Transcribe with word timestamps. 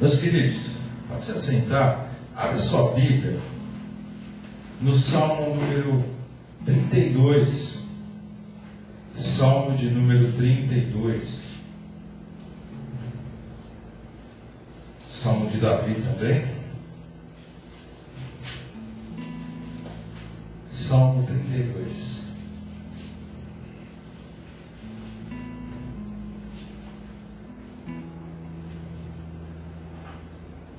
Meus 0.00 0.14
queridos, 0.20 0.70
pode 1.08 1.24
se 1.24 1.32
assentar, 1.32 2.08
abre 2.36 2.58
sua 2.58 2.92
Bíblia 2.92 3.40
no 4.80 4.94
Salmo 4.94 5.56
número 5.56 6.04
32. 6.64 7.78
Salmo 9.16 9.76
de 9.76 9.90
número 9.90 10.30
32. 10.32 11.42
Salmo 15.08 15.50
de 15.50 15.58
Davi 15.58 15.94
também. 15.94 16.46
Salmo 20.70 21.26
32. 21.26 22.17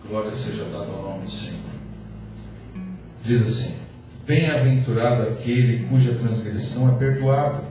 Glória 0.09 0.31
seja 0.31 0.63
dada 0.63 0.91
ao 0.91 1.03
nome 1.03 1.25
do 1.25 1.29
Senhor. 1.29 1.59
Diz 3.23 3.43
assim: 3.43 3.75
Bem-aventurado 4.25 5.29
aquele 5.29 5.85
cuja 5.85 6.15
transgressão 6.15 6.95
é 6.95 6.97
perdoada 6.97 7.61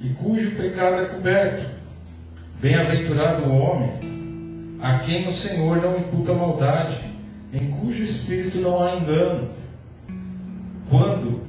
e 0.00 0.10
cujo 0.10 0.52
pecado 0.52 1.02
é 1.02 1.06
coberto. 1.06 1.68
Bem-aventurado 2.60 3.46
o 3.46 3.56
homem 3.56 4.78
a 4.80 5.00
quem 5.00 5.26
o 5.26 5.32
Senhor 5.32 5.82
não 5.82 5.98
imputa 5.98 6.32
maldade, 6.32 7.00
em 7.52 7.72
cujo 7.72 8.04
espírito 8.04 8.58
não 8.58 8.80
há 8.80 8.94
engano. 8.94 9.50
Quando 10.88 11.40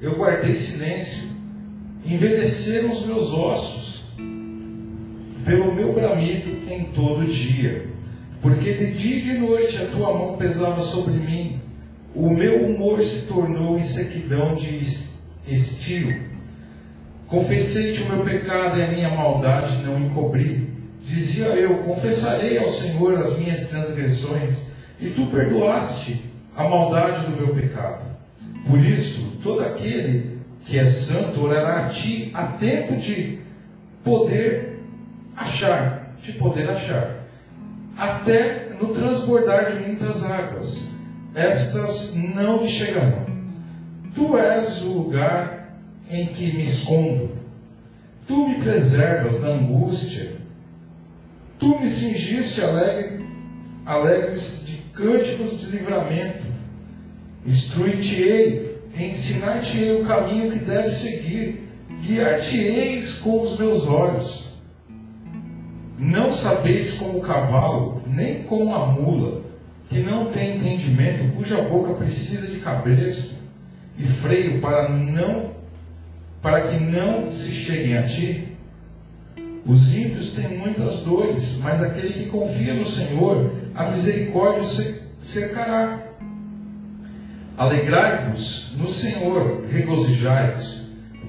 eu 0.00 0.16
guardei 0.16 0.54
silêncio, 0.54 1.28
envelheceram 2.06 2.90
os 2.90 3.04
meus 3.04 3.30
ossos 3.34 4.02
pelo 5.44 5.74
meu 5.74 5.92
bramido 5.92 6.72
em 6.72 6.84
todo 6.84 7.26
dia 7.26 7.93
porque 8.44 8.74
de 8.74 8.92
dia 8.92 9.16
e 9.16 9.22
de 9.22 9.38
noite 9.38 9.78
a 9.82 9.86
tua 9.86 10.12
mão 10.12 10.36
pesava 10.36 10.78
sobre 10.82 11.14
mim, 11.14 11.62
o 12.14 12.28
meu 12.28 12.62
humor 12.66 13.02
se 13.02 13.22
tornou 13.22 13.78
em 13.78 13.82
sequidão 13.82 14.54
de 14.54 14.80
estio. 15.48 16.14
Confessei-te 17.26 18.02
o 18.02 18.06
meu 18.10 18.22
pecado 18.22 18.78
e 18.78 18.82
a 18.82 18.88
minha 18.88 19.08
maldade 19.08 19.82
não 19.82 19.98
encobri. 19.98 20.68
Dizia 21.06 21.46
eu: 21.54 21.78
Confessarei 21.78 22.58
ao 22.58 22.68
Senhor 22.68 23.16
as 23.16 23.38
minhas 23.38 23.66
transgressões, 23.68 24.64
e 25.00 25.08
tu 25.08 25.24
perdoaste 25.28 26.22
a 26.54 26.68
maldade 26.68 27.24
do 27.24 27.34
meu 27.38 27.54
pecado. 27.54 28.04
Por 28.68 28.78
isso, 28.78 29.38
todo 29.42 29.62
aquele 29.62 30.38
que 30.66 30.78
é 30.78 30.84
santo 30.84 31.40
orará 31.40 31.86
a 31.86 31.88
ti 31.88 32.30
a 32.34 32.42
tempo 32.42 32.94
de 32.96 33.38
poder 34.04 34.80
achar, 35.34 36.14
de 36.22 36.32
poder 36.32 36.68
achar 36.68 37.23
até 37.96 38.70
no 38.80 38.88
transbordar 38.88 39.72
de 39.72 39.86
muitas 39.86 40.24
águas. 40.24 40.84
Estas 41.34 42.14
não 42.14 42.62
me 42.62 42.68
chegarão. 42.68 43.26
Tu 44.14 44.38
és 44.38 44.82
o 44.82 44.88
lugar 44.88 45.76
em 46.10 46.26
que 46.26 46.52
me 46.52 46.64
escondo. 46.64 47.30
Tu 48.26 48.48
me 48.48 48.54
preservas 48.56 49.40
da 49.40 49.48
angústia. 49.48 50.32
Tu 51.58 51.80
me 51.80 51.88
cingiste 51.88 52.62
alegre, 52.62 53.24
alegres 53.84 54.64
de 54.66 54.76
cânticos 54.92 55.60
de 55.60 55.66
livramento. 55.66 56.44
Instruir-te-ei, 57.46 58.78
ensinar-te-ei 58.96 60.00
o 60.00 60.04
caminho 60.04 60.52
que 60.52 60.58
deves 60.58 60.94
seguir. 60.94 61.68
Guiar-te-eis 62.02 63.14
com 63.14 63.40
os 63.40 63.58
meus 63.58 63.86
olhos 63.86 64.43
não 66.04 66.32
sabeis 66.32 66.94
como 66.94 67.18
o 67.18 67.22
cavalo, 67.22 68.02
nem 68.06 68.42
como 68.42 68.74
a 68.74 68.86
mula, 68.86 69.40
que 69.88 70.00
não 70.00 70.26
tem 70.26 70.56
entendimento, 70.56 71.34
cuja 71.34 71.62
boca 71.62 71.94
precisa 71.94 72.46
de 72.46 72.58
cabresto 72.58 73.32
e 73.98 74.06
freio 74.06 74.60
para 74.60 74.88
não 74.88 75.54
para 76.42 76.60
que 76.60 76.78
não 76.78 77.32
se 77.32 77.50
cheguem 77.50 77.96
a 77.96 78.02
ti. 78.06 78.48
Os 79.64 79.96
ímpios 79.96 80.32
têm 80.32 80.58
muitas 80.58 80.98
dores, 80.98 81.58
mas 81.62 81.82
aquele 81.82 82.12
que 82.12 82.26
confia 82.26 82.74
no 82.74 82.84
Senhor, 82.84 83.50
a 83.74 83.84
misericórdia 83.84 85.00
cercará. 85.18 86.02
Alegrai-vos 87.56 88.72
no 88.76 88.86
Senhor, 88.86 89.64
regozijai-vos, 89.70 90.82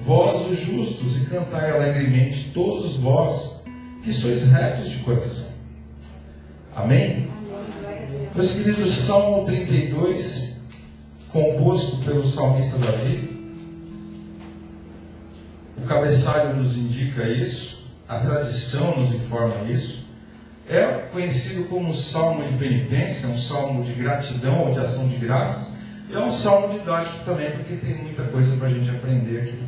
vós 0.04 0.46
os 0.48 0.60
justos, 0.60 1.16
e 1.16 1.24
cantai 1.24 1.70
alegremente 1.70 2.50
todos 2.52 2.96
vós 2.96 3.55
que 4.06 4.12
sois 4.12 4.44
retos 4.52 4.88
de 4.88 4.98
coração. 4.98 5.46
Amém? 6.76 7.28
Meus 8.36 8.52
queridos, 8.52 8.92
Salmo 8.98 9.44
32, 9.44 10.58
composto 11.32 11.96
pelo 12.04 12.24
salmista 12.24 12.78
Davi. 12.78 13.36
O 15.76 15.80
cabeçalho 15.88 16.54
nos 16.54 16.76
indica 16.76 17.28
isso, 17.28 17.84
a 18.08 18.20
tradição 18.20 18.96
nos 18.96 19.12
informa 19.12 19.68
isso. 19.68 20.06
É 20.70 20.84
conhecido 21.12 21.64
como 21.64 21.88
um 21.88 21.94
salmo 21.94 22.44
de 22.44 22.56
penitência, 22.58 23.26
um 23.26 23.36
salmo 23.36 23.82
de 23.82 23.92
gratidão 23.92 24.66
ou 24.66 24.72
de 24.72 24.78
ação 24.78 25.08
de 25.08 25.16
graças. 25.16 25.74
É 26.12 26.18
um 26.20 26.30
salmo 26.30 26.78
didático 26.78 27.24
também, 27.24 27.50
porque 27.50 27.74
tem 27.74 27.96
muita 27.96 28.22
coisa 28.22 28.54
para 28.56 28.68
a 28.68 28.70
gente 28.70 28.88
aprender 28.88 29.40
aqui. 29.40 29.58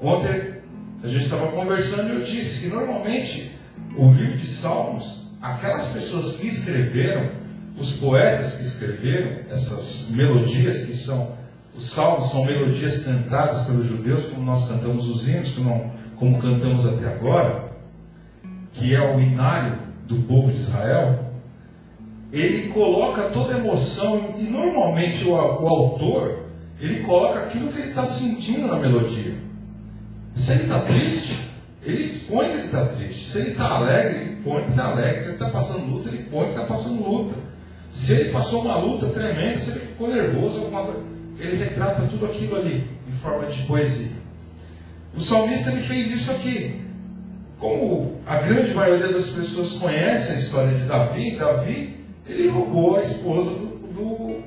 Ontem 0.00 0.61
a 1.02 1.08
gente 1.08 1.24
estava 1.24 1.48
conversando 1.48 2.12
e 2.12 2.16
eu 2.16 2.24
disse 2.24 2.60
que 2.60 2.66
normalmente 2.74 3.52
o 3.96 4.12
livro 4.12 4.36
de 4.36 4.46
Salmos, 4.46 5.26
aquelas 5.40 5.88
pessoas 5.88 6.36
que 6.36 6.46
escreveram, 6.46 7.30
os 7.76 7.92
poetas 7.92 8.56
que 8.56 8.62
escreveram 8.62 9.38
essas 9.50 10.08
melodias 10.10 10.84
que 10.84 10.94
são 10.94 11.42
os 11.76 11.90
salmos 11.90 12.30
são 12.30 12.44
melodias 12.44 13.02
cantadas 13.02 13.62
pelos 13.62 13.86
judeus, 13.86 14.26
como 14.26 14.44
nós 14.44 14.68
cantamos 14.68 15.08
os 15.08 15.26
hinos, 15.26 15.54
como, 15.54 15.90
como 16.16 16.38
cantamos 16.38 16.86
até 16.86 17.06
agora, 17.06 17.72
que 18.74 18.94
é 18.94 19.00
o 19.00 19.18
inário 19.18 19.78
do 20.06 20.16
povo 20.22 20.52
de 20.52 20.58
Israel. 20.58 21.32
Ele 22.30 22.68
coloca 22.68 23.22
toda 23.22 23.54
a 23.54 23.58
emoção 23.58 24.34
e 24.38 24.44
normalmente 24.44 25.24
o, 25.24 25.32
o 25.32 25.68
autor 25.68 26.40
ele 26.78 27.00
coloca 27.00 27.40
aquilo 27.40 27.72
que 27.72 27.78
ele 27.78 27.88
está 27.88 28.04
sentindo 28.04 28.66
na 28.66 28.76
melodia. 28.76 29.34
Se 30.34 30.52
ele 30.52 30.62
está 30.62 30.80
triste, 30.80 31.38
ele 31.84 32.02
expõe 32.02 32.46
que 32.50 32.56
ele 32.56 32.66
está 32.66 32.86
triste. 32.86 33.30
Se 33.30 33.38
ele 33.38 33.50
está 33.50 33.70
alegre, 33.76 34.20
ele 34.20 34.36
põe 34.42 34.62
que 34.64 34.70
está 34.70 34.84
alegre. 34.86 35.20
Se 35.20 35.26
ele 35.26 35.32
está 35.32 35.50
passando 35.50 35.86
luta, 35.86 36.08
ele 36.08 36.24
põe 36.24 36.44
que 36.46 36.50
está 36.52 36.64
passando 36.64 37.02
luta. 37.02 37.34
Se 37.90 38.12
ele 38.12 38.30
passou 38.30 38.62
uma 38.62 38.76
luta 38.78 39.08
tremenda, 39.08 39.58
se 39.58 39.70
ele 39.70 39.80
ficou 39.80 40.08
nervoso, 40.08 40.60
alguma 40.60 40.84
coisa, 40.84 41.00
ele 41.38 41.56
retrata 41.56 42.02
tudo 42.02 42.24
aquilo 42.26 42.56
ali 42.56 42.88
em 43.06 43.12
forma 43.12 43.46
de 43.46 43.62
poesia. 43.62 44.12
O 45.14 45.20
salmista 45.20 45.70
ele 45.70 45.82
fez 45.82 46.10
isso 46.10 46.30
aqui. 46.30 46.80
Como 47.58 48.20
a 48.26 48.38
grande 48.38 48.72
maioria 48.72 49.08
das 49.08 49.30
pessoas 49.30 49.72
conhece 49.72 50.32
a 50.32 50.36
história 50.36 50.76
de 50.76 50.84
Davi, 50.84 51.36
Davi 51.36 52.00
ele 52.26 52.48
roubou 52.48 52.96
a 52.96 53.00
esposa 53.00 53.50
do, 53.50 53.66
do, 53.92 54.40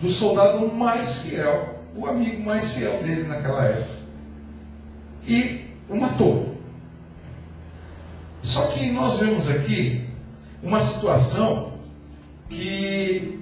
do 0.00 0.08
soldado 0.08 0.68
mais 0.68 1.20
fiel, 1.20 1.80
o 1.96 2.06
amigo 2.06 2.42
mais 2.42 2.72
fiel 2.72 3.02
dele 3.02 3.24
naquela 3.24 3.64
época 3.64 4.03
e 5.26 5.64
o 5.88 5.96
matou. 5.96 6.54
Só 8.42 8.68
que 8.68 8.90
nós 8.90 9.20
vemos 9.20 9.48
aqui 9.48 10.06
uma 10.62 10.80
situação 10.80 11.74
que 12.48 13.40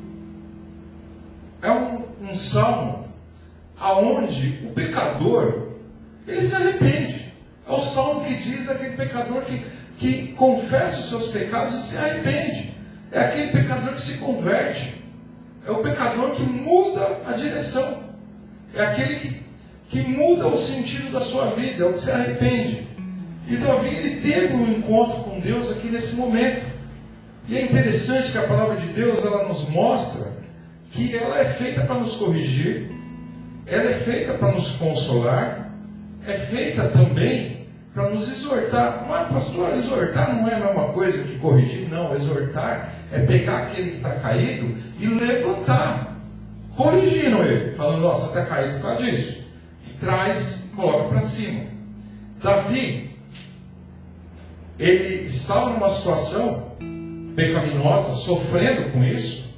é 1.60 1.70
um, 1.70 2.04
um 2.22 2.34
salmo 2.34 3.08
aonde 3.78 4.60
o 4.64 4.72
pecador 4.72 5.72
ele 6.26 6.42
se 6.42 6.54
arrepende. 6.54 7.32
É 7.66 7.72
o 7.72 7.80
salmo 7.80 8.24
que 8.24 8.34
diz 8.36 8.68
aquele 8.68 8.96
pecador 8.96 9.42
que, 9.42 9.64
que 9.98 10.28
confessa 10.34 11.00
os 11.00 11.08
seus 11.08 11.28
pecados 11.28 11.74
e 11.74 11.82
se 11.82 11.98
arrepende. 11.98 12.74
É 13.10 13.20
aquele 13.20 13.52
pecador 13.52 13.94
que 13.94 14.00
se 14.00 14.18
converte. 14.18 15.02
É 15.66 15.70
o 15.70 15.82
pecador 15.82 16.32
que 16.32 16.42
muda 16.42 17.20
a 17.26 17.32
direção. 17.32 18.02
É 18.74 18.82
aquele 18.84 19.20
que 19.20 19.41
que 19.92 20.00
muda 20.00 20.46
o 20.46 20.56
sentido 20.56 21.12
da 21.12 21.20
sua 21.20 21.50
vida, 21.50 21.86
onde 21.86 22.00
se 22.00 22.10
arrepende. 22.10 22.88
E 23.46 23.56
Davi 23.56 23.88
ele 23.88 24.22
teve 24.22 24.54
um 24.54 24.72
encontro 24.72 25.18
com 25.22 25.38
Deus 25.38 25.70
aqui 25.70 25.88
nesse 25.88 26.16
momento. 26.16 26.64
E 27.46 27.58
é 27.58 27.62
interessante 27.62 28.32
que 28.32 28.38
a 28.38 28.46
palavra 28.46 28.76
de 28.76 28.86
Deus 28.86 29.22
ela 29.22 29.46
nos 29.46 29.68
mostra 29.68 30.32
que 30.90 31.14
ela 31.14 31.38
é 31.38 31.44
feita 31.44 31.82
para 31.82 31.96
nos 31.96 32.14
corrigir, 32.14 32.90
ela 33.66 33.90
é 33.90 33.94
feita 33.94 34.32
para 34.32 34.52
nos 34.52 34.70
consolar, 34.72 35.70
é 36.26 36.32
feita 36.34 36.84
também 36.88 37.66
para 37.92 38.08
nos 38.08 38.32
exortar. 38.32 39.04
Mas, 39.06 39.28
pastor, 39.28 39.74
exortar 39.74 40.34
não 40.34 40.48
é 40.48 40.54
a 40.54 40.60
mesma 40.60 40.84
coisa 40.88 41.22
que 41.22 41.38
corrigir, 41.38 41.86
não. 41.90 42.14
Exortar 42.14 42.94
é 43.12 43.18
pegar 43.20 43.64
aquele 43.64 43.90
que 43.90 43.96
está 43.96 44.10
caído 44.10 44.74
e 44.98 45.06
levantar, 45.06 46.16
corrigindo 46.74 47.42
ele, 47.42 47.74
falando: 47.74 48.00
Nossa, 48.00 48.28
está 48.28 48.46
caído 48.46 48.74
por 48.74 48.82
causa 48.82 49.02
disso 49.02 49.42
traz 50.02 50.68
coloca 50.74 51.10
para 51.10 51.20
cima. 51.20 51.60
Davi, 52.42 53.10
ele 54.78 55.26
estava 55.26 55.70
numa 55.70 55.88
situação 55.88 56.72
pecaminosa, 57.36 58.14
sofrendo 58.14 58.90
com 58.90 59.04
isso, 59.04 59.54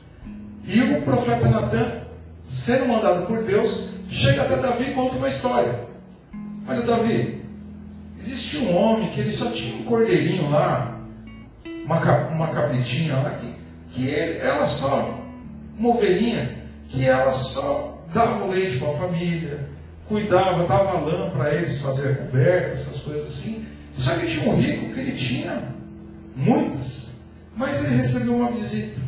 e 0.66 0.80
o 0.82 1.02
profeta 1.02 1.48
Natan, 1.48 2.02
sendo 2.42 2.88
mandado 2.88 3.26
por 3.26 3.42
Deus, 3.42 3.88
chega 4.08 4.42
até 4.42 4.56
Davi 4.56 4.90
e 4.90 4.94
conta 4.94 5.16
uma 5.16 5.28
história. 5.28 5.80
Olha, 6.68 6.82
Davi, 6.82 7.42
existia 8.20 8.60
um 8.60 8.76
homem 8.76 9.10
que 9.12 9.20
ele 9.20 9.32
só 9.32 9.50
tinha 9.50 9.76
um 9.76 9.84
cordeirinho 9.84 10.50
lá, 10.50 11.00
uma, 11.84 12.00
uma 12.28 12.48
cabritinha 12.48 13.16
lá, 13.16 13.30
que, 13.30 13.54
que 13.92 14.08
ele, 14.08 14.38
ela 14.38 14.66
só, 14.66 15.20
uma 15.78 15.88
ovelhinha, 15.88 16.58
que 16.90 17.06
ela 17.06 17.32
só 17.32 17.98
dava 18.12 18.44
o 18.44 18.50
leite 18.50 18.78
para 18.78 18.88
a 18.88 18.98
família, 18.98 19.73
cuidava, 20.08 20.66
dava 20.66 21.00
lã 21.00 21.30
para 21.30 21.54
eles 21.54 21.80
fazer 21.80 22.18
coberta, 22.18 22.74
essas 22.74 22.98
coisas 22.98 23.26
assim. 23.26 23.66
Só 23.96 24.14
que 24.14 24.26
tinha 24.26 24.50
um 24.50 24.56
rico 24.56 24.92
que 24.92 25.00
ele 25.00 25.12
tinha 25.12 25.62
muitas, 26.36 27.08
mas 27.56 27.84
ele 27.84 27.96
recebeu 27.96 28.36
uma 28.36 28.50
visita. 28.50 29.00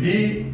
E, 0.00 0.52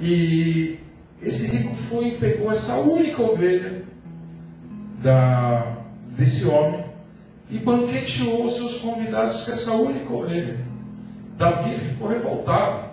e 0.00 0.78
esse 1.20 1.46
rico 1.48 1.74
foi 1.74 2.08
e 2.08 2.18
pegou 2.18 2.50
essa 2.50 2.76
única 2.76 3.22
ovelha 3.22 3.82
da, 5.02 5.76
desse 6.16 6.46
homem 6.46 6.84
e 7.50 7.58
banqueteou 7.58 8.44
os 8.44 8.56
seus 8.56 8.76
convidados 8.78 9.42
com 9.42 9.52
essa 9.52 9.72
única 9.72 10.12
ovelha. 10.12 10.58
Davi 11.36 11.78
ficou 11.78 12.08
revoltado, 12.08 12.90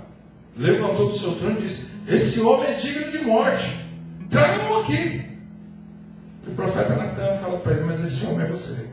levantou 0.58 1.08
do 1.08 1.18
seu 1.18 1.36
trono 1.36 1.60
e 1.60 1.64
disse: 1.64 1.92
Esse 2.08 2.42
homem 2.42 2.72
é 2.72 2.74
digno 2.74 3.12
de 3.12 3.20
morte, 3.20 3.81
traga-o 4.32 4.80
aqui. 4.80 5.30
O 6.48 6.52
profeta 6.56 6.96
Natan 6.96 7.38
fala 7.40 7.60
para 7.60 7.74
ele: 7.74 7.84
Mas 7.86 8.00
esse 8.00 8.26
homem 8.26 8.48
é 8.48 8.50
você. 8.50 8.88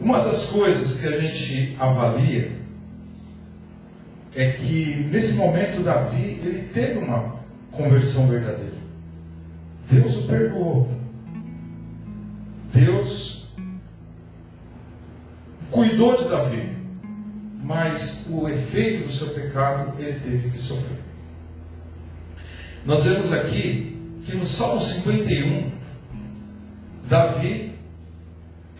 Uma 0.00 0.20
das 0.20 0.46
coisas 0.46 1.00
que 1.00 1.06
a 1.06 1.20
gente 1.20 1.76
avalia 1.78 2.52
é 4.34 4.50
que 4.50 5.08
nesse 5.10 5.34
momento 5.34 5.82
Davi 5.82 6.40
ele 6.44 6.68
teve 6.72 6.98
uma 6.98 7.36
conversão 7.72 8.28
verdadeira. 8.28 8.76
Deus 9.90 10.16
o 10.16 10.26
perdoou. 10.26 10.90
Deus 12.72 13.48
cuidou 15.70 16.16
de 16.16 16.28
Davi, 16.28 16.75
mas 17.66 18.26
o 18.30 18.48
efeito 18.48 19.08
do 19.08 19.12
seu 19.12 19.30
pecado 19.30 19.92
ele 19.98 20.20
teve 20.20 20.50
que 20.50 20.58
sofrer. 20.58 20.98
Nós 22.84 23.04
vemos 23.04 23.32
aqui 23.32 23.96
que 24.24 24.36
no 24.36 24.44
Salmo 24.44 24.80
51, 24.80 25.72
Davi 27.08 27.74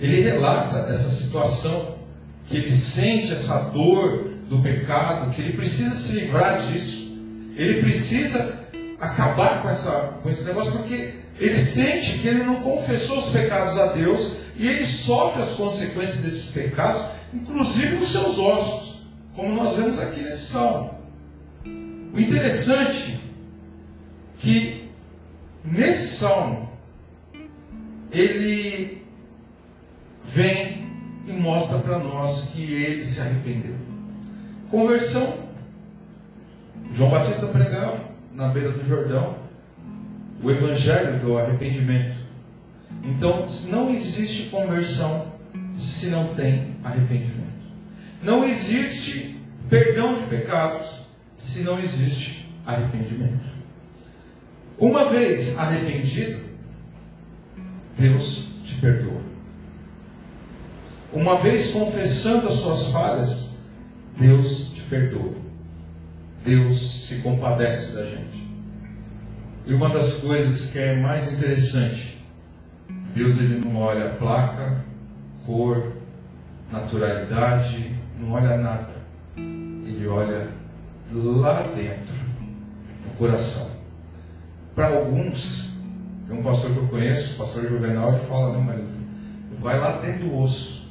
ele 0.01 0.21
relata 0.21 0.89
essa 0.89 1.11
situação, 1.11 1.97
que 2.47 2.57
ele 2.57 2.71
sente 2.71 3.33
essa 3.33 3.71
dor 3.71 4.31
do 4.49 4.63
pecado, 4.63 5.33
que 5.35 5.43
ele 5.43 5.55
precisa 5.55 5.97
se 5.97 6.21
livrar 6.21 6.69
disso. 6.69 7.13
Ele 7.57 7.81
precisa 7.83 8.57
acabar 9.01 9.63
com, 9.63 9.69
essa, 9.69 10.19
com 10.23 10.31
esse 10.31 10.45
negócio, 10.45 10.71
porque 10.71 11.15
ele 11.41 11.57
sente 11.57 12.19
que 12.19 12.29
ele 12.29 12.45
não 12.45 12.61
confessou 12.61 13.19
os 13.19 13.31
pecados 13.31 13.77
a 13.79 13.87
Deus 13.87 14.37
e 14.59 14.67
ele 14.67 14.87
sofre 14.87 15.43
as 15.43 15.53
consequências 15.53 16.23
desses 16.23 16.53
pecados, 16.53 17.03
inclusive 17.33 17.97
nos 17.97 18.11
seus 18.11 18.39
ossos, 18.39 19.03
como 19.35 19.55
nós 19.55 19.77
vemos 19.77 19.99
aqui 19.99 20.21
nesse 20.21 20.47
salmo. 20.47 20.95
O 21.65 22.19
interessante 22.19 23.13
é 23.13 23.27
que 24.39 24.91
nesse 25.65 26.17
salmo 26.17 26.71
ele 28.11 29.03
vem 30.25 30.87
e 31.27 31.33
mostra 31.33 31.79
para 31.79 31.99
nós 31.99 32.51
que 32.53 32.63
ele 32.63 33.05
se 33.05 33.21
arrependeu. 33.21 33.75
Conversão. 34.71 35.47
João 36.95 37.11
Batista 37.11 37.47
pregava 37.49 38.01
na 38.33 38.49
beira 38.49 38.73
do 38.73 38.87
Jordão 38.87 39.37
o 40.43 40.51
evangelho 40.51 41.19
do 41.19 41.37
arrependimento. 41.37 42.26
Então, 43.07 43.47
não 43.69 43.91
existe 43.91 44.49
conversão 44.51 45.33
se 45.77 46.09
não 46.09 46.35
tem 46.35 46.75
arrependimento. 46.83 47.47
Não 48.23 48.45
existe 48.45 49.39
perdão 49.71 50.15
de 50.15 50.27
pecados 50.27 50.87
se 51.37 51.61
não 51.61 51.79
existe 51.79 52.49
arrependimento. 52.67 53.47
Uma 54.79 55.09
vez 55.09 55.57
arrependido, 55.57 56.41
Deus 57.97 58.49
te 58.65 58.75
perdoa. 58.75 59.23
Uma 61.13 61.39
vez 61.39 61.69
confessando 61.69 62.49
as 62.49 62.55
suas 62.55 62.89
falhas, 62.89 63.51
Deus 64.19 64.73
te 64.75 64.81
perdoa. 64.83 65.35
Deus 66.45 67.07
se 67.07 67.17
compadece 67.17 67.95
da 67.95 68.05
gente. 68.05 68.47
E 69.67 69.73
uma 69.73 69.89
das 69.89 70.15
coisas 70.15 70.71
que 70.71 70.79
é 70.79 70.97
mais 70.97 71.33
interessante, 71.33 72.16
Deus 73.17 73.39
ele 73.39 73.65
não 73.65 73.81
olha 73.81 74.11
placa, 74.11 74.77
cor, 75.47 75.91
naturalidade, 76.71 77.97
não 78.21 78.33
olha 78.33 78.59
nada. 78.59 78.91
Ele 79.39 80.07
olha 80.07 80.49
lá 81.11 81.63
dentro, 81.63 82.15
no 83.07 83.11
coração. 83.17 83.71
Para 84.75 84.89
alguns, 84.89 85.71
tem 86.29 86.39
um 86.39 86.43
pastor 86.43 86.73
que 86.73 86.77
eu 86.77 86.89
conheço, 86.89 87.37
o 87.37 87.39
pastor 87.39 87.67
Juvenal, 87.67 88.13
ele 88.13 88.27
fala, 88.27 88.53
não, 88.53 88.61
mas 88.61 88.85
vai 89.61 89.81
lá 89.81 89.93
dentro 89.93 90.29
do 90.29 90.39
osso, 90.39 90.87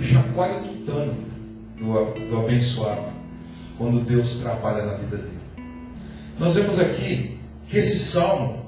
chacoalha 0.00 0.58
o 0.58 0.68
tutano 0.68 1.14
do, 1.76 2.28
do 2.30 2.40
abençoado 2.40 3.12
quando 3.76 4.02
Deus 4.06 4.38
trabalha 4.38 4.86
na 4.86 4.94
vida 4.94 5.18
dele. 5.18 5.38
Nós 6.38 6.54
vemos 6.54 6.78
aqui 6.78 7.38
que 7.68 7.76
esse 7.76 7.98
salmo 7.98 8.64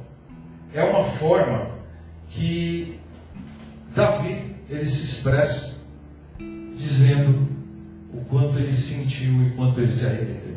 é 0.75 0.85
uma 0.85 1.05
forma 1.05 1.74
que 2.31 2.99
Davi 3.95 4.55
ele 4.69 4.89
se 4.89 5.05
expressa 5.05 5.75
dizendo 6.77 7.49
o 8.13 8.25
quanto 8.25 8.59
ele 8.59 8.75
sentiu 8.75 9.43
e 9.43 9.51
quanto 9.51 9.81
ele 9.81 9.93
se 9.93 10.07
arrependeu. 10.07 10.57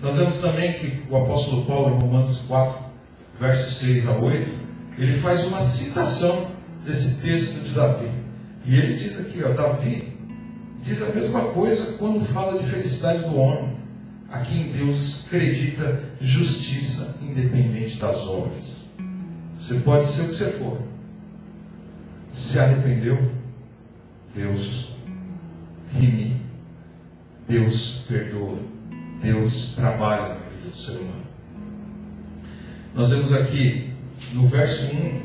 Nós 0.00 0.16
vemos 0.16 0.36
também 0.36 0.74
que 0.74 1.02
o 1.10 1.16
apóstolo 1.16 1.64
Paulo, 1.64 1.96
em 1.96 2.00
Romanos 2.00 2.42
4, 2.46 2.78
versos 3.40 3.78
6 3.78 4.08
a 4.08 4.18
8, 4.18 4.50
ele 4.98 5.18
faz 5.18 5.44
uma 5.44 5.60
citação 5.60 6.50
desse 6.84 7.20
texto 7.20 7.62
de 7.64 7.72
Davi. 7.72 8.08
E 8.66 8.76
ele 8.76 8.96
diz 8.96 9.20
aqui, 9.20 9.42
ó, 9.42 9.52
Davi 9.52 10.12
diz 10.82 11.02
a 11.02 11.14
mesma 11.14 11.40
coisa 11.52 11.94
quando 11.98 12.24
fala 12.26 12.62
de 12.62 12.68
felicidade 12.68 13.22
do 13.22 13.36
homem, 13.36 13.74
a 14.30 14.40
quem 14.40 14.72
Deus 14.72 15.24
acredita 15.26 16.02
justiça 16.20 17.16
independente 17.22 17.96
das 17.96 18.26
obras. 18.26 18.76
Você 19.58 19.76
pode 19.76 20.04
ser 20.04 20.22
o 20.22 20.28
que 20.28 20.34
você 20.34 20.50
for. 20.52 20.93
Se 22.34 22.58
arrependeu, 22.58 23.30
Deus 24.34 24.88
rime, 25.94 26.36
Deus 27.48 28.04
perdoa, 28.08 28.58
Deus 29.22 29.74
trabalha 29.76 30.30
na 30.30 30.34
vida 30.34 30.70
do 30.70 30.76
ser 30.76 30.96
humano. 30.96 31.22
Nós 32.92 33.10
vemos 33.10 33.32
aqui 33.32 33.92
no 34.32 34.48
verso 34.48 34.86
1 34.96 35.22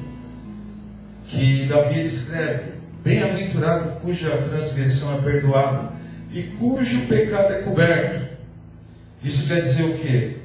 que 1.25 1.65
Davi 1.65 2.05
escreve: 2.05 2.73
Bem-aventurado 3.03 3.99
cuja 4.01 4.29
transgressão 4.43 5.17
é 5.17 5.21
perdoada 5.23 5.91
e 6.31 6.43
cujo 6.59 7.07
pecado 7.07 7.53
é 7.53 7.63
coberto. 7.63 8.37
Isso 9.23 9.47
quer 9.47 9.63
dizer 9.63 9.83
o 9.83 9.97
quê? 9.97 10.37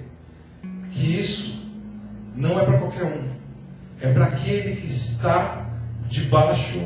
Que 0.90 1.20
isso 1.20 1.70
não 2.34 2.58
é 2.58 2.64
para 2.64 2.78
qualquer 2.78 3.04
um, 3.04 3.28
é 4.00 4.10
para 4.10 4.24
aquele 4.24 4.76
que 4.76 4.86
está 4.86 5.63
debaixo 6.08 6.80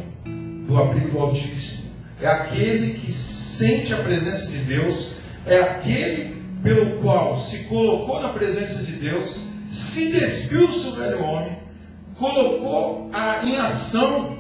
do 0.67 0.77
abrigo 0.77 1.11
do 1.11 1.19
Altíssimo, 1.19 1.85
é 2.21 2.27
aquele 2.27 2.99
que 2.99 3.13
sente 3.13 3.95
a 3.95 3.99
presença 3.99 4.49
de 4.49 4.59
Deus, 4.59 5.13
é 5.47 5.59
aquele 5.59 6.37
pelo 6.63 7.01
qual 7.01 7.39
se 7.39 7.65
colocou 7.65 8.21
na 8.21 8.31
presença 8.31 8.85
de 8.85 8.93
Deus, 8.93 9.41
se 9.71 10.11
despiu 10.13 10.67
do 10.67 10.73
seu 10.73 10.93
velho 10.93 11.23
homem, 11.23 11.57
colocou 12.17 13.11
a, 13.13 13.45
em 13.45 13.57
ação 13.57 14.39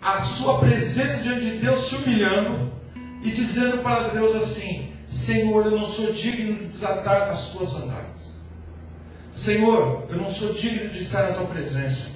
a 0.00 0.20
sua 0.20 0.58
presença 0.58 1.22
diante 1.22 1.44
de 1.44 1.58
Deus, 1.58 1.88
se 1.88 1.96
humilhando 1.96 2.72
e 3.22 3.30
dizendo 3.30 3.78
para 3.82 4.08
Deus 4.08 4.34
assim: 4.34 4.90
Senhor, 5.06 5.66
eu 5.66 5.72
não 5.72 5.86
sou 5.86 6.12
digno 6.12 6.58
de 6.58 6.64
desatar 6.66 7.28
as 7.28 7.48
tuas 7.48 7.70
sandálias. 7.70 8.34
Senhor, 9.34 10.06
eu 10.08 10.16
não 10.16 10.30
sou 10.30 10.52
digno 10.52 10.88
de 10.90 11.00
estar 11.00 11.28
na 11.28 11.34
tua 11.34 11.46
presença. 11.46 12.13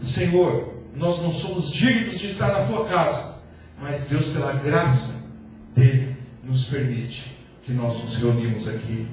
Senhor, 0.00 0.74
nós 0.96 1.22
não 1.22 1.32
somos 1.32 1.70
dignos 1.70 2.18
de 2.18 2.28
estar 2.28 2.48
na 2.48 2.64
tua 2.64 2.86
casa, 2.86 3.38
mas 3.80 4.06
Deus, 4.06 4.28
pela 4.28 4.52
graça 4.54 5.26
dele, 5.74 6.16
nos 6.44 6.64
permite 6.64 7.36
que 7.64 7.72
nós 7.72 8.02
nos 8.02 8.16
reunimos 8.16 8.66
aqui 8.66 9.06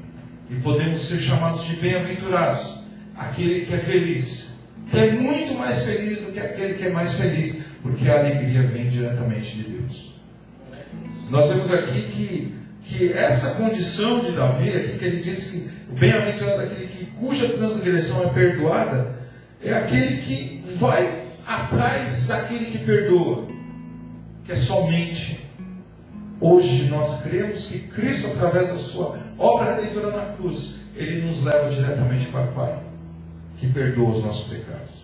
e 0.49 0.55
podemos 0.55 1.01
ser 1.01 1.19
chamados 1.19 1.63
de 1.65 1.75
bem-aventurados, 1.75 2.75
aquele 3.15 3.65
que 3.65 3.73
é 3.73 3.77
feliz, 3.77 4.49
que 4.89 4.97
é 4.97 5.11
muito 5.11 5.55
mais 5.55 5.83
feliz 5.83 6.21
do 6.21 6.31
que 6.31 6.39
aquele 6.39 6.75
que 6.75 6.85
é 6.85 6.89
mais 6.89 7.13
feliz, 7.13 7.61
porque 7.81 8.07
a 8.09 8.19
alegria 8.19 8.63
vem 8.63 8.89
diretamente 8.89 9.55
de 9.55 9.63
Deus. 9.63 10.13
Nós 11.29 11.49
vemos 11.49 11.73
aqui 11.73 12.01
que, 12.01 12.55
que 12.85 13.13
essa 13.13 13.55
condição 13.55 14.19
de 14.19 14.31
Davi, 14.31 14.69
aqui 14.69 14.97
que 14.97 15.05
ele 15.05 15.23
diz 15.23 15.51
que 15.51 15.69
o 15.91 15.95
bem-aventurado 15.95 16.61
é 16.61 16.65
aquele 16.65 16.87
que, 16.87 17.05
cuja 17.05 17.49
transgressão 17.49 18.23
é 18.23 18.27
perdoada, 18.29 19.15
é 19.63 19.73
aquele 19.73 20.21
que 20.21 20.54
vai 20.75 21.25
atrás 21.45 22.27
daquele 22.27 22.65
que 22.65 22.79
perdoa, 22.79 23.47
que 24.45 24.51
é 24.51 24.55
somente. 24.55 25.39
Hoje 26.39 26.89
nós 26.89 27.21
cremos 27.21 27.67
que 27.67 27.79
Cristo, 27.79 28.27
através 28.27 28.69
da 28.69 28.77
sua 28.77 29.17
obra 29.37 29.75
redentora 29.75 30.11
na 30.11 30.33
cruz, 30.33 30.75
ele 30.95 31.25
nos 31.25 31.43
leva 31.43 31.69
diretamente 31.69 32.27
para 32.27 32.45
o 32.45 32.53
Pai, 32.53 32.79
que 33.57 33.67
perdoa 33.67 34.11
os 34.11 34.23
nossos 34.23 34.49
pecados. 34.49 34.95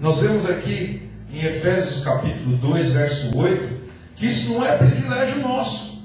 Nós 0.00 0.20
vemos 0.20 0.48
aqui 0.48 1.08
em 1.32 1.44
Efésios 1.44 2.04
capítulo 2.04 2.56
2, 2.56 2.90
verso 2.92 3.36
8, 3.36 3.76
que 4.14 4.26
isso 4.26 4.54
não 4.54 4.64
é 4.64 4.76
privilégio 4.76 5.40
nosso. 5.40 6.02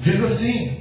Diz 0.00 0.22
assim: 0.22 0.78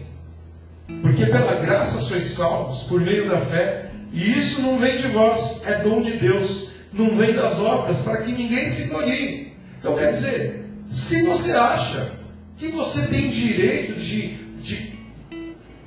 Porque 1.02 1.26
pela 1.26 1.56
graça 1.56 2.00
sois 2.00 2.26
salvos 2.26 2.84
por 2.84 3.02
meio 3.02 3.30
da 3.30 3.42
fé, 3.42 3.85
e 4.16 4.32
isso 4.32 4.62
não 4.62 4.80
vem 4.80 4.98
de 4.98 5.10
vós, 5.10 5.62
é 5.66 5.80
dom 5.80 6.02
de 6.02 6.14
Deus, 6.14 6.70
não 6.94 7.10
vem 7.18 7.34
das 7.34 7.60
obras, 7.60 8.00
para 8.00 8.22
que 8.22 8.32
ninguém 8.32 8.66
se 8.66 8.88
glorie. 8.88 9.52
Então 9.78 9.94
quer 9.98 10.08
dizer, 10.08 10.70
se 10.90 11.26
você 11.26 11.52
acha 11.52 12.14
que 12.58 12.70
você 12.70 13.08
tem 13.08 13.30
direito 13.30 14.00
de, 14.00 14.38
de 14.62 14.94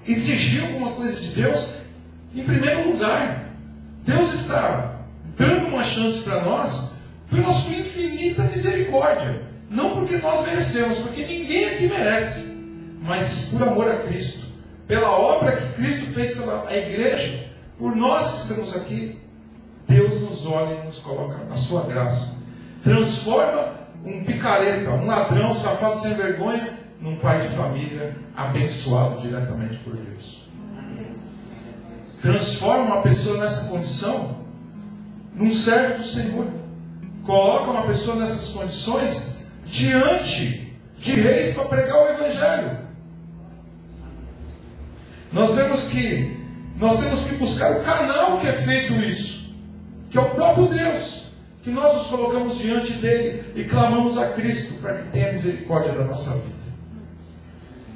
exigir 0.07 0.63
alguma 0.63 0.93
coisa 0.93 1.19
de 1.19 1.29
Deus, 1.29 1.71
em 2.35 2.45
primeiro 2.45 2.93
lugar, 2.93 3.49
Deus 4.05 4.35
está 4.35 5.01
dando 5.35 5.69
uma 5.69 5.83
chance 5.83 6.21
para 6.21 6.43
nós 6.43 6.91
pela 7.31 7.51
sua 7.51 7.77
infinita 7.77 8.43
misericórdia. 8.43 9.41
Não 9.71 9.93
porque 9.93 10.19
nós 10.19 10.45
merecemos, 10.45 10.99
porque 10.99 11.25
ninguém 11.25 11.65
aqui 11.65 11.87
merece, 11.87 12.53
mas 13.01 13.49
por 13.51 13.63
amor 13.63 13.91
a 13.91 14.01
Cristo, 14.01 14.41
pela 14.87 15.11
obra 15.11 15.57
que 15.57 15.81
Cristo 15.81 16.13
fez 16.13 16.35
pela 16.35 16.71
igreja, 16.77 17.48
por 17.79 17.95
nós 17.95 18.33
que 18.33 18.39
estamos 18.39 18.77
aqui, 18.77 19.19
Deus 19.87 20.21
nos 20.21 20.47
olha 20.47 20.75
e 20.75 20.87
nos 20.87 20.99
coloca 20.99 21.37
a 21.53 21.57
sua 21.57 21.83
graça. 21.85 22.37
Transforma 22.83 23.73
um 24.05 24.25
picareta, 24.25 24.91
um 24.91 25.07
ladrão, 25.07 25.51
um 25.51 25.55
safado 25.55 25.97
sem 25.97 26.15
vergonha, 26.15 26.79
num 27.01 27.17
pai 27.17 27.47
de 27.47 27.57
família 27.57 28.17
abençoado 28.37 29.21
diretamente 29.21 29.77
por 29.79 29.95
Deus. 29.95 30.49
Transforma 32.21 32.83
uma 32.83 33.03
pessoa 33.03 33.39
nessa 33.39 33.69
condição 33.69 34.39
num 35.35 35.51
servo 35.51 35.99
do 35.99 36.05
Senhor. 36.05 36.47
Coloca 37.25 37.71
uma 37.71 37.87
pessoa 37.87 38.17
nessas 38.17 38.51
condições 38.51 39.37
diante 39.65 40.77
de 40.99 41.13
reis 41.13 41.55
para 41.55 41.65
pregar 41.67 42.03
o 42.03 42.09
Evangelho. 42.09 42.79
Nós 45.33 45.55
vemos 45.55 45.85
que 45.85 46.38
nós 46.79 47.01
temos 47.01 47.23
que 47.23 47.35
buscar 47.35 47.73
o 47.73 47.83
canal 47.83 48.39
que 48.39 48.47
é 48.47 48.53
feito 48.53 48.95
isso, 48.95 49.53
que 50.11 50.17
é 50.17 50.21
o 50.21 50.31
próprio 50.31 50.67
Deus, 50.67 51.25
que 51.63 51.71
nós 51.71 51.93
nos 51.95 52.07
colocamos 52.07 52.59
diante 52.59 52.93
dele 52.93 53.45
e 53.57 53.65
clamamos 53.65 54.17
a 54.17 54.29
Cristo 54.29 54.75
para 54.75 54.95
que 54.95 55.09
tenha 55.11 55.33
misericórdia 55.33 55.93
da 55.93 56.05
nossa 56.05 56.31
vida. 56.35 56.59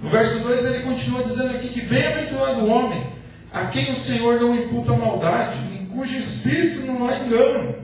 No 0.02 0.10
verso 0.10 0.40
2 0.40 0.64
ele 0.66 0.82
continua 0.82 1.22
dizendo 1.22 1.54
aqui 1.56 1.68
que 1.68 1.80
bem-aventurado 1.82 2.60
o 2.60 2.68
homem 2.68 3.06
a 3.52 3.66
quem 3.66 3.92
o 3.92 3.96
Senhor 3.96 4.40
não 4.40 4.56
imputa 4.56 4.92
maldade, 4.92 5.58
em 5.72 5.86
cujo 5.86 6.16
espírito 6.16 6.84
não 6.84 7.06
há 7.06 7.18
engano. 7.18 7.76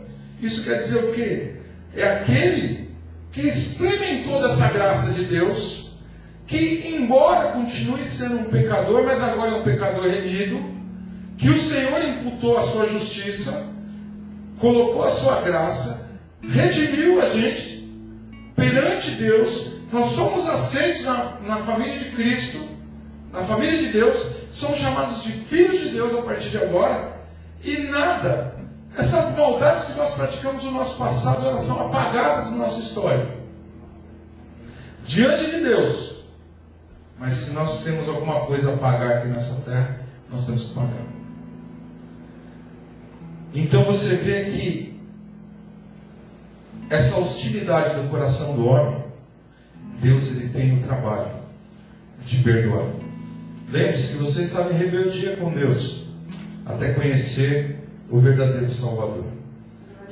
Isso 0.43 0.65
quer 0.65 0.79
dizer 0.79 0.99
o 1.05 1.13
quê? 1.13 1.53
É 1.95 2.05
aquele 2.05 2.91
que 3.31 3.43
experimentou 3.43 4.43
dessa 4.43 4.69
graça 4.73 5.13
de 5.13 5.25
Deus, 5.25 5.93
que 6.47 6.89
embora 6.89 7.53
continue 7.53 8.03
sendo 8.03 8.41
um 8.41 8.45
pecador, 8.45 9.05
mas 9.05 9.23
agora 9.23 9.53
é 9.53 9.55
um 9.55 9.63
pecador 9.63 10.09
remido, 10.09 10.78
que 11.39 11.49
o 11.49 11.57
Senhor 11.57 12.03
imputou 12.05 12.59
a 12.59 12.63
sua 12.63 12.89
justiça, 12.89 13.65
colocou 14.59 15.05
a 15.05 15.09
sua 15.09 15.41
graça, 15.41 16.11
redimiu 16.43 17.23
a 17.23 17.31
gente 17.31 17.89
perante 18.57 19.13
Deus. 19.13 19.75
Nós 19.93 20.11
somos 20.11 20.49
aceitos 20.49 21.05
na, 21.05 21.39
na 21.47 21.59
família 21.59 21.99
de 21.99 22.11
Cristo, 22.11 22.59
na 23.33 23.43
família 23.43 23.79
de 23.79 23.89
Deus, 23.93 24.31
somos 24.51 24.79
chamados 24.79 25.23
de 25.23 25.33
filhos 25.33 25.79
de 25.79 25.91
Deus 25.91 26.13
a 26.15 26.23
partir 26.23 26.51
de 26.51 26.59
agora, 26.59 27.17
e 27.63 27.85
nada, 27.85 28.55
essas 28.97 29.37
maldades 29.37 29.85
que 29.85 29.93
nós 29.97 30.15
praticamos 30.15 30.65
no 30.65 30.73
nosso 30.73 30.97
passado, 30.97 31.47
elas 31.47 31.63
são 31.63 31.87
apagadas 31.87 32.51
na 32.51 32.57
nossa 32.57 32.81
história. 32.81 33.29
Diante 35.05 35.47
de 35.47 35.61
Deus. 35.61 36.19
Mas 37.19 37.35
se 37.35 37.53
nós 37.53 37.83
temos 37.83 38.09
alguma 38.09 38.47
coisa 38.47 38.75
a 38.75 38.77
pagar 38.77 39.19
aqui 39.19 39.29
nessa 39.29 39.57
terra, 39.63 40.01
nós 40.31 40.45
temos 40.45 40.65
que 40.65 40.75
pagar. 40.75 41.18
Então 43.55 43.85
você 43.85 44.17
vê 44.17 44.45
que 44.45 44.99
essa 46.91 47.19
hostilidade 47.19 48.01
do 48.01 48.09
coração 48.09 48.57
do 48.57 48.67
homem, 48.67 49.05
Deus 50.01 50.31
ele 50.31 50.49
tem 50.49 50.79
o 50.79 50.83
trabalho 50.83 51.31
de 52.25 52.39
perdoar. 52.39 52.87
Lembre-se 53.71 54.13
que 54.13 54.19
você 54.19 54.43
estava 54.43 54.73
em 54.73 54.77
rebeldia 54.77 55.37
com 55.37 55.53
Deus 55.53 56.05
até 56.65 56.93
conhecer 56.93 57.79
o 58.11 58.19
verdadeiro 58.19 58.71
Salvador. 58.71 59.25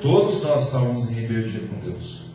Todos 0.01 0.43
nós 0.43 0.67
estávamos 0.67 1.09
em 1.09 1.15
rebeldia 1.15 1.61
com 1.61 1.91
Deus. 1.91 2.27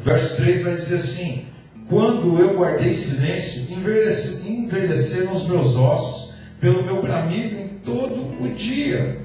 O 0.00 0.02
verso 0.02 0.36
3 0.36 0.62
vai 0.62 0.74
dizer 0.74 0.96
assim: 0.96 1.46
Quando 1.88 2.38
eu 2.40 2.56
guardei 2.56 2.92
silêncio, 2.92 3.72
envelheceram 3.72 5.32
os 5.32 5.46
meus 5.46 5.76
ossos 5.76 6.34
pelo 6.60 6.82
meu 6.82 7.00
bramido 7.00 7.56
em 7.56 7.68
todo 7.84 8.42
o 8.42 8.54
dia. 8.56 9.21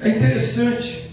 É 0.00 0.08
interessante 0.10 1.10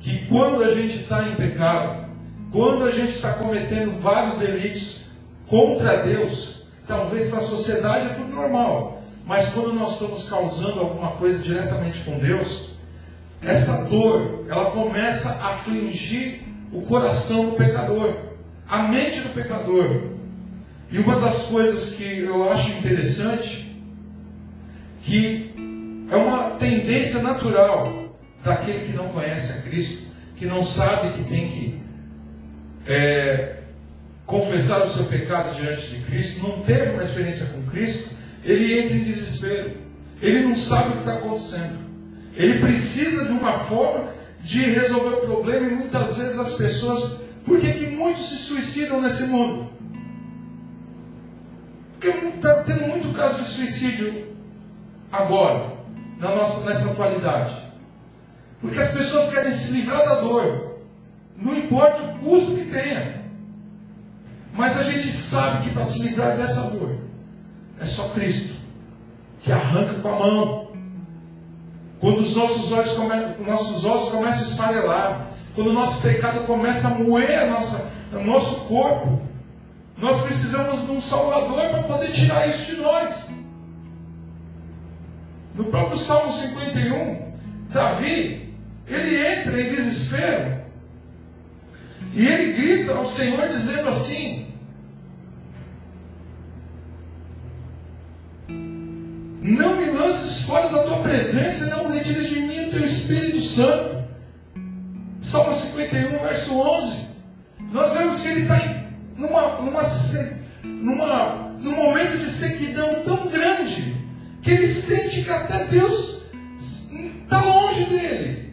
que 0.00 0.26
quando 0.26 0.62
a 0.62 0.72
gente 0.72 0.98
está 0.98 1.28
em 1.28 1.34
pecado, 1.34 2.06
quando 2.52 2.84
a 2.84 2.90
gente 2.90 3.10
está 3.10 3.32
cometendo 3.32 4.00
vários 4.00 4.38
delitos 4.38 5.00
contra 5.48 6.02
Deus, 6.02 6.62
talvez 6.86 7.28
para 7.28 7.38
a 7.38 7.42
sociedade 7.42 8.06
é 8.06 8.14
tudo 8.14 8.32
normal, 8.32 9.02
mas 9.26 9.48
quando 9.48 9.72
nós 9.72 9.94
estamos 9.94 10.28
causando 10.28 10.78
alguma 10.78 11.12
coisa 11.12 11.40
diretamente 11.40 12.00
com 12.00 12.16
Deus, 12.18 12.70
essa 13.42 13.84
dor, 13.84 14.44
ela 14.48 14.70
começa 14.70 15.40
a 15.42 15.54
afligir 15.54 16.42
o 16.72 16.82
coração 16.82 17.50
do 17.50 17.56
pecador, 17.56 18.14
a 18.68 18.84
mente 18.84 19.20
do 19.20 19.34
pecador. 19.34 20.02
E 20.90 20.98
uma 20.98 21.18
das 21.18 21.46
coisas 21.46 21.94
que 21.96 22.20
eu 22.20 22.50
acho 22.50 22.70
interessante, 22.70 23.76
que 25.02 25.45
é 26.10 26.16
uma 26.16 26.50
tendência 26.50 27.20
natural 27.20 28.16
daquele 28.44 28.86
que 28.86 28.92
não 28.92 29.08
conhece 29.08 29.58
a 29.58 29.62
Cristo, 29.62 30.06
que 30.36 30.46
não 30.46 30.62
sabe 30.62 31.12
que 31.14 31.24
tem 31.28 31.48
que 31.48 31.82
é, 32.86 33.56
confessar 34.24 34.82
o 34.82 34.86
seu 34.86 35.06
pecado 35.06 35.54
diante 35.54 35.88
de 35.88 36.02
Cristo, 36.04 36.42
não 36.42 36.60
teve 36.60 36.90
uma 36.90 37.02
experiência 37.02 37.46
com 37.46 37.62
Cristo, 37.70 38.14
ele 38.44 38.80
entra 38.80 38.96
em 38.96 39.02
desespero. 39.02 39.86
Ele 40.22 40.44
não 40.44 40.54
sabe 40.54 40.90
o 40.90 40.92
que 40.92 40.98
está 41.00 41.14
acontecendo. 41.14 41.78
Ele 42.34 42.60
precisa 42.60 43.26
de 43.26 43.32
uma 43.32 43.58
forma 43.60 44.10
de 44.40 44.62
resolver 44.62 45.16
o 45.16 45.20
problema 45.22 45.66
e 45.66 45.74
muitas 45.74 46.16
vezes 46.16 46.38
as 46.38 46.54
pessoas. 46.54 47.22
Por 47.44 47.60
que, 47.60 47.72
que 47.72 47.86
muitos 47.86 48.28
se 48.28 48.36
suicidam 48.36 49.00
nesse 49.00 49.24
mundo? 49.24 49.70
Porque 51.98 52.08
está 52.08 52.62
tendo 52.62 52.86
muito 52.88 53.14
caso 53.14 53.42
de 53.42 53.48
suicídio 53.48 54.26
agora 55.10 55.75
na 56.18 56.34
nossa, 56.34 56.68
nessa 56.68 56.92
atualidade. 56.92 57.54
Porque 58.60 58.78
as 58.78 58.90
pessoas 58.90 59.32
querem 59.32 59.50
se 59.50 59.72
livrar 59.72 60.04
da 60.04 60.20
dor, 60.20 60.78
não 61.36 61.56
importa 61.56 62.02
o 62.02 62.18
custo 62.18 62.54
que 62.54 62.64
tenha. 62.64 63.22
Mas 64.52 64.78
a 64.78 64.82
gente 64.84 65.10
sabe 65.12 65.64
que 65.64 65.74
para 65.74 65.84
se 65.84 66.02
livrar 66.02 66.36
dessa 66.36 66.70
dor, 66.70 66.96
é 67.80 67.84
só 67.84 68.08
Cristo, 68.08 68.54
que 69.42 69.52
arranca 69.52 69.94
com 70.00 70.08
a 70.08 70.18
mão. 70.18 70.66
Quando 72.00 72.20
os 72.20 72.34
nossos, 72.34 72.72
olhos 72.72 72.92
come... 72.92 73.14
nossos 73.44 73.84
ossos 73.84 74.10
começam 74.10 74.40
a 74.40 74.48
esfarelar, 74.48 75.26
quando 75.54 75.68
o 75.68 75.72
nosso 75.72 76.00
pecado 76.00 76.46
começa 76.46 76.88
a 76.88 76.90
moer 76.92 77.38
a 77.38 77.46
nossa, 77.50 77.92
o 78.12 78.24
nosso 78.24 78.60
corpo, 78.66 79.20
nós 79.98 80.22
precisamos 80.22 80.84
de 80.86 80.90
um 80.90 81.00
Salvador 81.00 81.70
para 81.70 81.82
poder 81.84 82.12
tirar 82.12 82.48
isso 82.48 82.74
de 82.74 82.80
nós. 82.80 83.28
No 85.56 85.64
próprio 85.64 85.98
Salmo 85.98 86.30
51, 86.30 87.32
Davi, 87.70 88.54
ele 88.86 89.26
entra 89.26 89.60
em 89.60 89.70
desespero. 89.70 90.56
E 92.12 92.26
ele 92.26 92.52
grita 92.52 92.92
ao 92.92 93.06
Senhor 93.06 93.48
dizendo 93.48 93.88
assim: 93.88 94.48
Não 98.48 99.76
me 99.76 99.86
lances 99.92 100.42
fora 100.42 100.68
da 100.68 100.82
tua 100.82 100.98
presença 100.98 101.74
não 101.74 101.90
retires 101.90 102.28
de 102.28 102.40
mim 102.40 102.66
o 102.66 102.70
teu 102.70 102.84
Espírito 102.84 103.40
Santo. 103.40 104.04
Salmo 105.22 105.54
51, 105.54 106.18
verso 106.18 106.58
11. 106.58 107.06
Nós 107.72 107.94
vemos 107.94 108.20
que 108.20 108.28
ele 108.28 108.42
está 108.42 108.58
numa, 109.16 109.60
numa, 109.62 109.82
numa, 110.64 111.34
num 111.58 111.74
momento 111.74 112.18
de 112.18 112.28
sequidão 112.28 113.02
tão 113.02 113.26
grande 113.28 114.05
que 114.46 114.52
ele 114.52 114.68
sente 114.68 115.24
que 115.24 115.30
até 115.30 115.64
Deus 115.64 116.22
está 116.56 117.42
longe 117.42 117.84
dele. 117.86 118.52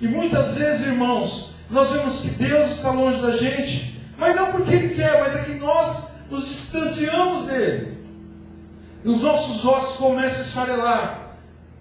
E 0.00 0.08
muitas 0.08 0.56
vezes, 0.56 0.86
irmãos, 0.86 1.54
nós 1.68 1.92
vemos 1.92 2.20
que 2.20 2.28
Deus 2.30 2.70
está 2.70 2.90
longe 2.90 3.20
da 3.20 3.36
gente, 3.36 4.00
mas 4.16 4.34
não 4.34 4.50
porque 4.50 4.72
Ele 4.72 4.94
quer, 4.94 5.20
mas 5.20 5.36
é 5.36 5.44
que 5.44 5.52
nós 5.56 6.12
nos 6.30 6.48
distanciamos 6.48 7.48
dele. 7.48 7.98
E 9.04 9.08
os 9.10 9.20
nossos 9.20 9.62
ossos 9.66 9.98
começam 9.98 10.38
a 10.38 10.42
esfarelar. 10.42 11.20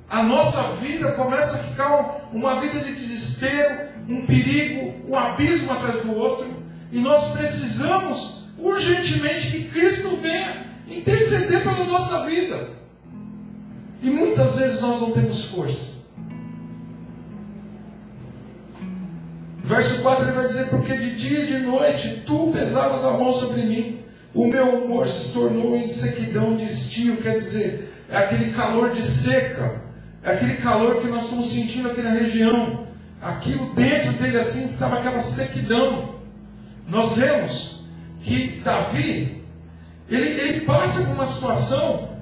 A 0.10 0.22
nossa 0.22 0.62
vida 0.82 1.14
começa 1.14 1.56
a 1.56 1.64
ficar 1.64 2.28
uma 2.34 2.60
vida 2.60 2.82
de 2.82 2.94
desespero, 2.94 3.88
um 4.10 4.26
perigo, 4.26 5.10
um 5.10 5.16
abismo 5.16 5.72
atrás 5.72 6.02
do 6.02 6.14
outro. 6.14 6.54
E 6.92 7.00
nós 7.00 7.32
precisamos 7.32 8.50
urgentemente 8.60 9.50
que 9.50 9.70
Cristo 9.70 10.20
venha 10.22 10.66
interceder 10.90 11.64
pela 11.64 11.86
nossa 11.86 12.26
vida. 12.26 12.85
E 14.06 14.10
muitas 14.12 14.58
vezes 14.58 14.82
nós 14.82 15.02
não 15.02 15.10
temos 15.10 15.46
força. 15.46 15.96
Verso 19.64 20.04
4 20.04 20.26
ele 20.26 20.32
vai 20.34 20.46
dizer: 20.46 20.70
Porque 20.70 20.96
de 20.96 21.16
dia 21.16 21.40
e 21.40 21.48
de 21.48 21.60
noite 21.62 22.22
tu 22.24 22.52
pesavas 22.52 23.04
a 23.04 23.14
mão 23.14 23.34
sobre 23.34 23.64
mim, 23.64 24.00
o 24.32 24.46
meu 24.46 24.76
humor 24.76 25.08
se 25.08 25.30
tornou 25.30 25.76
em 25.76 25.92
sequidão 25.92 26.56
de 26.56 26.66
estio, 26.66 27.18
quer 27.18 27.32
dizer, 27.32 27.96
é 28.08 28.18
aquele 28.18 28.54
calor 28.54 28.92
de 28.92 29.02
seca, 29.02 29.82
é 30.22 30.34
aquele 30.34 30.58
calor 30.58 31.02
que 31.02 31.08
nós 31.08 31.24
estamos 31.24 31.50
sentindo 31.50 31.90
aqui 31.90 32.04
na 32.04 32.12
região, 32.12 32.86
aquilo 33.20 33.74
dentro 33.74 34.14
dele 34.14 34.38
assim, 34.38 34.66
estava 34.66 35.00
aquela 35.00 35.20
sequidão. 35.20 36.14
Nós 36.88 37.18
vemos 37.18 37.86
que 38.22 38.62
Davi, 38.64 39.44
ele, 40.08 40.30
ele 40.30 40.62
passa 40.62 41.06
por 41.06 41.16
uma 41.16 41.26
situação 41.26 42.15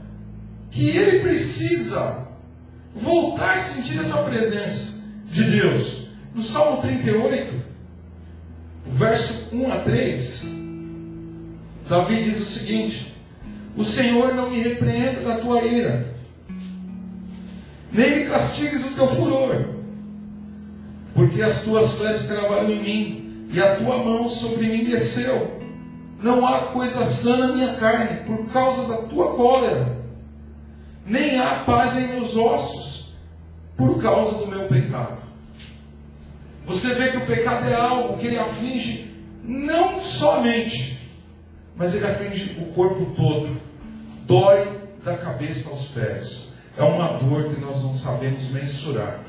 que 0.74 0.90
ele 0.90 1.20
precisa 1.20 2.28
voltar 2.96 3.54
a 3.54 3.58
sentir 3.58 4.00
essa 4.00 4.24
presença 4.24 4.96
de 5.32 5.44
Deus. 5.44 6.08
No 6.34 6.42
Salmo 6.42 6.82
38, 6.82 7.54
verso 8.88 9.50
1 9.52 9.72
a 9.72 9.78
3, 9.78 10.46
Davi 11.88 12.24
diz 12.24 12.42
o 12.42 12.46
seguinte: 12.46 13.16
O 13.78 13.86
Senhor 13.86 14.34
não 14.34 14.50
me 14.50 14.64
repreenda 14.64 15.22
da 15.22 15.38
tua 15.38 15.64
ira, 15.64 16.08
nem 17.92 18.20
me 18.20 18.26
castigues 18.26 18.82
do 18.82 18.96
teu 18.96 19.08
furor, 19.16 19.64
porque 21.14 21.44
as 21.44 21.62
tuas 21.62 21.94
flechas 21.94 22.26
cravaram 22.26 22.72
em 22.72 22.82
mim, 22.82 23.48
e 23.54 23.62
a 23.62 23.76
tua 23.76 24.04
mão 24.04 24.28
sobre 24.28 24.68
mim 24.68 24.86
desceu. 24.86 25.62
Não 26.20 26.48
há 26.48 26.62
coisa 26.68 27.06
sã 27.06 27.38
na 27.38 27.54
minha 27.54 27.76
carne, 27.76 28.26
por 28.26 28.48
causa 28.48 28.88
da 28.88 28.98
tua 29.04 29.36
cólera, 29.36 30.03
nem 31.06 31.40
há 31.40 31.64
paz 31.66 31.98
em 31.98 32.08
meus 32.08 32.36
ossos, 32.36 33.14
por 33.76 34.02
causa 34.02 34.38
do 34.38 34.48
meu 34.48 34.68
pecado. 34.68 35.18
Você 36.66 36.94
vê 36.96 37.10
que 37.10 37.18
o 37.18 37.26
pecado 37.26 37.68
é 37.68 37.76
algo 37.76 38.18
que 38.18 38.28
ele 38.28 38.38
aflige 38.38 39.14
não 39.44 40.00
somente, 40.00 41.00
mas 41.76 41.94
ele 41.94 42.06
aflige 42.06 42.58
o 42.62 42.74
corpo 42.74 43.14
todo. 43.16 43.58
Dói 44.26 44.82
da 45.04 45.18
cabeça 45.18 45.70
aos 45.70 45.88
pés. 45.88 46.54
É 46.78 46.84
uma 46.84 47.18
dor 47.20 47.54
que 47.54 47.60
nós 47.60 47.84
não 47.84 47.94
sabemos 47.94 48.48
mensurar. 48.50 49.20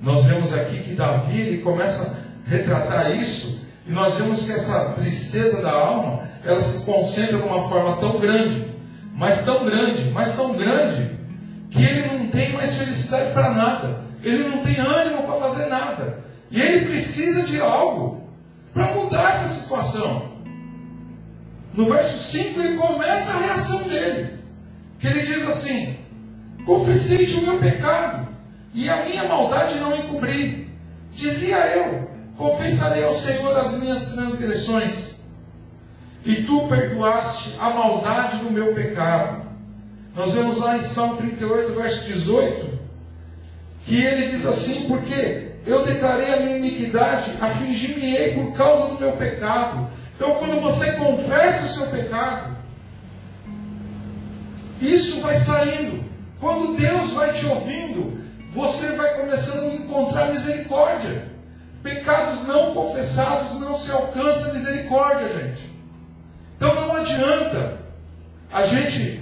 Nós 0.00 0.24
vemos 0.24 0.54
aqui 0.54 0.78
que 0.82 0.94
Davi 0.94 1.40
ele 1.40 1.62
começa 1.62 2.16
a 2.46 2.50
retratar 2.50 3.14
isso, 3.16 3.60
e 3.86 3.92
nós 3.92 4.16
vemos 4.16 4.46
que 4.46 4.52
essa 4.52 4.92
tristeza 4.92 5.60
da 5.60 5.72
alma, 5.72 6.22
ela 6.44 6.62
se 6.62 6.86
concentra 6.86 7.36
de 7.36 7.42
uma 7.42 7.68
forma 7.68 7.96
tão 7.98 8.18
grande, 8.18 8.69
mas 9.20 9.44
tão 9.44 9.64
grande, 9.64 10.10
mas 10.10 10.34
tão 10.34 10.56
grande, 10.56 11.16
que 11.70 11.80
ele 11.80 12.18
não 12.18 12.26
tem 12.26 12.52
mais 12.52 12.74
felicidade 12.74 13.32
para 13.32 13.50
nada 13.50 14.10
ele 14.22 14.48
não 14.48 14.62
tem 14.62 14.78
ânimo 14.78 15.22
para 15.22 15.40
fazer 15.40 15.66
nada. 15.66 16.18
E 16.50 16.60
ele 16.60 16.86
precisa 16.86 17.42
de 17.44 17.60
algo 17.60 18.22
para 18.72 18.92
mudar 18.94 19.30
essa 19.30 19.48
situação. 19.48 20.30
No 21.72 21.86
verso 21.86 22.18
5 22.18 22.60
ele 22.60 22.76
começa 22.76 23.32
a 23.32 23.40
reação 23.40 23.84
dele. 23.84 24.38
Que 24.98 25.06
ele 25.06 25.22
diz 25.22 25.46
assim: 25.48 25.96
Confessei-te 26.66 27.36
o 27.36 27.42
meu 27.42 27.58
pecado, 27.58 28.28
e 28.74 28.88
a 28.88 29.04
minha 29.04 29.24
maldade 29.24 29.78
não 29.78 29.96
encobri. 29.96 30.68
Dizia 31.14 31.56
eu: 31.76 32.10
Confessarei 32.36 33.04
ao 33.04 33.14
Senhor 33.14 33.56
as 33.56 33.78
minhas 33.78 34.12
transgressões, 34.12 35.09
e 36.24 36.42
tu 36.42 36.68
perdoaste 36.68 37.56
a 37.58 37.70
maldade 37.70 38.38
do 38.38 38.50
meu 38.50 38.74
pecado. 38.74 39.42
Nós 40.14 40.34
vemos 40.34 40.58
lá 40.58 40.76
em 40.76 40.80
Salmo 40.80 41.16
38, 41.16 41.72
verso 41.72 42.04
18, 42.04 42.78
que 43.86 44.02
ele 44.02 44.28
diz 44.28 44.44
assim, 44.44 44.86
porque 44.86 45.52
eu 45.66 45.84
declarei 45.84 46.34
a 46.34 46.40
minha 46.40 46.56
iniquidade, 46.56 47.32
afligir-me-ei 47.40 48.34
por 48.34 48.52
causa 48.54 48.88
do 48.88 48.98
meu 48.98 49.12
pecado. 49.12 49.88
Então, 50.16 50.34
quando 50.34 50.60
você 50.60 50.92
confessa 50.92 51.64
o 51.64 51.68
seu 51.68 51.86
pecado, 51.86 52.56
isso 54.80 55.20
vai 55.20 55.34
saindo. 55.34 56.04
Quando 56.38 56.76
Deus 56.76 57.12
vai 57.12 57.32
te 57.32 57.46
ouvindo, 57.46 58.20
você 58.52 58.96
vai 58.96 59.14
começando 59.14 59.70
a 59.70 59.74
encontrar 59.74 60.30
misericórdia. 60.30 61.24
Pecados 61.82 62.46
não 62.46 62.74
confessados 62.74 63.60
não 63.60 63.74
se 63.74 63.90
alcança 63.90 64.52
misericórdia, 64.52 65.28
gente. 65.28 65.69
Adianta 67.10 67.78
a 68.52 68.64
gente 68.64 69.20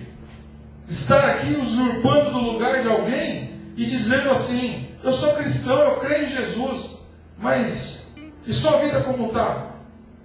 estar 0.88 1.24
aqui 1.24 1.54
usurpando 1.54 2.30
do 2.32 2.38
lugar 2.38 2.82
de 2.82 2.88
alguém 2.88 3.50
e 3.76 3.86
dizendo 3.86 4.30
assim: 4.30 4.88
Eu 5.02 5.12
sou 5.12 5.32
cristão, 5.34 5.78
eu 5.78 5.96
creio 5.96 6.26
em 6.26 6.30
Jesus, 6.30 6.98
mas 7.38 8.14
e 8.46 8.52
sua 8.52 8.78
vida 8.78 9.00
como 9.00 9.28
está? 9.28 9.68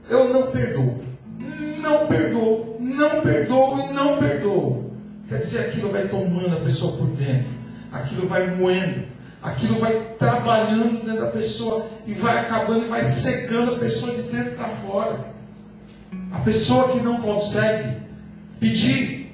Eu 0.10 0.34
não 0.34 0.52
perdoo. 0.52 1.04
Não 1.80 2.08
perdoo, 2.08 2.78
não 2.80 3.22
perdoo 3.22 3.80
e 3.80 3.94
não 3.94 4.18
perdoo. 4.18 4.94
Quer 5.30 5.40
dizer, 5.40 5.60
aquilo 5.68 5.92
vai 5.92 6.08
tomando 6.08 6.56
a 6.56 6.60
pessoa 6.60 6.98
por 6.98 7.08
dentro, 7.08 7.50
aquilo 7.92 8.28
vai 8.28 8.48
moendo, 8.56 9.06
aquilo 9.42 9.80
vai 9.80 10.16
trabalhando 10.20 11.04
dentro 11.04 11.22
da 11.22 11.32
pessoa 11.32 11.88
e 12.06 12.14
vai 12.14 12.40
acabando 12.40 12.86
e 12.86 12.90
vai 12.90 13.04
secando 13.04 13.76
a 13.76 13.80
pessoa 13.80 14.14
de 14.16 14.24
dentro 14.24 14.52
para 14.54 14.70
fora. 14.70 15.34
A 16.32 16.40
pessoa 16.40 16.90
que 16.90 17.00
não 17.00 17.22
consegue 17.22 17.98
pedir 18.60 19.32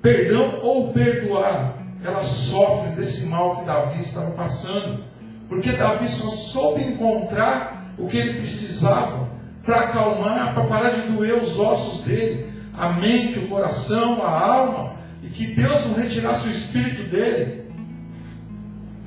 perdão 0.00 0.58
ou 0.62 0.92
perdoar, 0.92 1.74
ela 2.04 2.24
sofre 2.24 2.90
desse 2.90 3.26
mal 3.26 3.56
que 3.56 3.64
Davi 3.64 4.00
estava 4.00 4.30
passando. 4.32 5.04
Porque 5.48 5.72
Davi 5.72 6.08
só 6.08 6.28
soube 6.28 6.82
encontrar 6.82 7.94
o 7.98 8.08
que 8.08 8.16
ele 8.16 8.40
precisava 8.40 9.28
para 9.64 9.80
acalmar, 9.80 10.54
para 10.54 10.64
parar 10.64 10.90
de 10.90 11.12
doer 11.12 11.34
os 11.34 11.58
ossos 11.58 12.04
dele, 12.04 12.52
a 12.76 12.88
mente, 12.88 13.38
o 13.38 13.48
coração, 13.48 14.22
a 14.22 14.30
alma, 14.30 14.94
e 15.22 15.28
que 15.28 15.46
Deus 15.54 15.86
não 15.86 15.94
retirasse 15.94 16.48
o 16.48 16.50
espírito 16.50 17.04
dele 17.04 17.62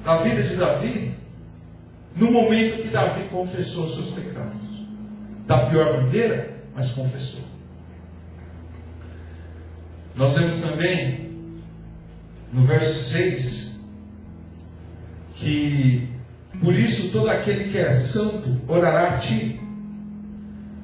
da 0.04 0.18
vida 0.18 0.44
de 0.44 0.56
Davi, 0.56 1.16
no 2.16 2.32
momento 2.32 2.84
que 2.84 2.90
Davi 2.90 3.24
confessou 3.30 3.86
os 3.86 3.96
seus 3.96 4.10
pecados. 4.12 4.54
Da 5.48 5.58
pior 5.66 6.02
maneira, 6.04 6.55
mas 6.76 6.92
confessou. 6.92 7.42
Nós 10.16 10.38
vemos 10.38 10.62
também 10.62 11.30
no 12.52 12.64
verso 12.64 12.94
6, 13.12 13.80
que 15.36 16.08
por 16.62 16.74
isso 16.74 17.10
todo 17.10 17.30
aquele 17.30 17.72
que 17.72 17.78
é 17.78 17.92
santo 17.92 18.62
orará 18.68 19.16
a 19.16 19.18
ti, 19.18 19.60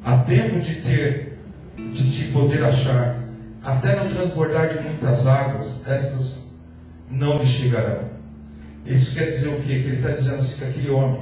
a 0.04 0.18
tempo 0.18 0.60
de 0.60 0.76
ter, 0.82 1.38
de 1.78 2.12
te 2.12 2.32
poder 2.32 2.64
achar, 2.64 3.22
até 3.64 3.96
não 3.96 4.10
transbordar 4.10 4.70
de 4.70 4.84
muitas 4.84 5.28
águas, 5.28 5.88
estas 5.88 6.48
não 7.10 7.38
lhe 7.38 7.48
chegarão. 7.48 8.10
Isso 8.86 9.14
quer 9.14 9.26
dizer 9.26 9.50
o 9.50 9.62
quê? 9.62 9.80
Que 9.80 9.88
ele 9.88 9.98
está 9.98 10.10
dizendo 10.10 10.38
assim 10.38 10.58
que 10.58 10.66
aquele 10.66 10.90
homem, 10.90 11.22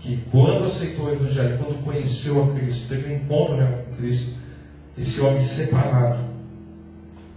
que 0.00 0.24
quando 0.30 0.64
aceitou 0.64 1.06
o 1.06 1.12
Evangelho, 1.12 1.58
quando 1.58 1.82
conheceu 1.84 2.42
a 2.42 2.54
Cristo, 2.54 2.88
teve 2.88 3.12
um 3.12 3.16
encontro 3.16 3.56
com 3.56 3.79
Cristo, 4.00 4.32
esse 4.96 5.20
homem 5.20 5.40
separado, 5.40 6.18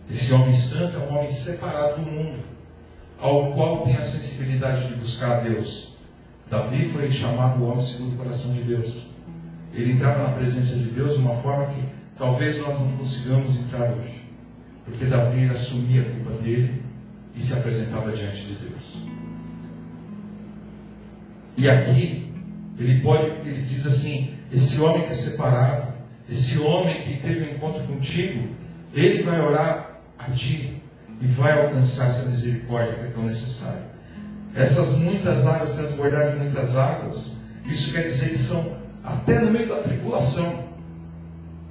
esse 0.10 0.34
homem 0.34 0.54
santo 0.54 0.98
é 0.98 1.00
um 1.00 1.18
homem 1.18 1.30
separado 1.30 2.02
do 2.02 2.12
mundo, 2.12 2.40
ao 3.20 3.54
qual 3.54 3.82
tem 3.82 3.96
a 3.96 4.02
sensibilidade 4.02 4.88
de 4.88 4.96
buscar 4.96 5.38
a 5.38 5.40
Deus. 5.42 5.94
Davi 6.50 6.90
foi 6.90 7.12
chamado 7.12 7.62
o 7.62 7.70
homem 7.70 7.82
segundo 7.82 8.14
o 8.14 8.18
coração 8.18 8.54
de 8.54 8.62
Deus. 8.64 9.08
Ele 9.74 9.94
entrava 9.94 10.24
na 10.24 10.36
presença 10.36 10.78
de 10.78 10.86
Deus 10.86 11.16
de 11.16 11.20
uma 11.20 11.36
forma 11.38 11.74
que 11.74 11.84
talvez 12.18 12.60
nós 12.60 12.80
não 12.80 12.92
consigamos 12.98 13.56
entrar 13.58 13.92
hoje. 13.92 14.24
Porque 14.86 15.06
Davi 15.06 15.46
assumia 15.46 16.02
a 16.02 16.06
culpa 16.06 16.42
dele 16.44 16.84
e 17.36 17.42
se 17.42 17.54
apresentava 17.54 18.12
diante 18.12 18.44
de 18.44 18.56
Deus. 18.56 19.04
E 21.58 21.70
aqui 21.70 22.32
ele 22.78 23.02
pode, 23.02 23.26
ele 23.46 23.62
diz 23.64 23.86
assim: 23.86 24.34
esse 24.52 24.80
homem 24.82 25.06
que 25.06 25.12
é 25.12 25.16
separado, 25.16 25.93
esse 26.30 26.60
homem 26.60 27.02
que 27.02 27.18
teve 27.18 27.46
um 27.46 27.56
encontro 27.56 27.84
contigo, 27.84 28.50
ele 28.94 29.24
vai 29.24 29.42
orar 29.42 30.00
a 30.18 30.32
ti 30.32 30.82
e 31.22 31.26
vai 31.26 31.60
alcançar 31.64 32.08
essa 32.08 32.30
misericórdia 32.30 32.96
que 32.96 33.06
é 33.06 33.10
tão 33.10 33.24
necessária. 33.26 33.84
Essas 34.56 34.98
muitas 34.98 35.46
águas 35.48 35.72
transbordarem 35.72 36.38
muitas 36.38 36.78
águas, 36.78 37.38
isso 37.66 37.92
quer 37.92 38.04
dizer 38.04 38.30
que 38.30 38.38
são 38.38 38.78
até 39.04 39.40
no 39.40 39.52
meio 39.52 39.68
da 39.68 39.78
tribulação. 39.78 40.64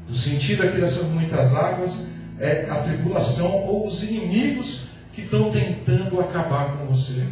O 0.08 0.14
sentido 0.14 0.64
aqui 0.64 0.80
dessas 0.80 1.08
muitas 1.08 1.54
águas 1.54 2.06
é 2.38 2.66
a 2.68 2.76
tribulação 2.76 3.66
ou 3.66 3.86
os 3.86 4.02
inimigos 4.02 4.86
que 5.14 5.22
estão 5.22 5.50
tentando 5.52 6.20
acabar 6.20 6.76
com 6.76 6.86
você, 6.86 7.24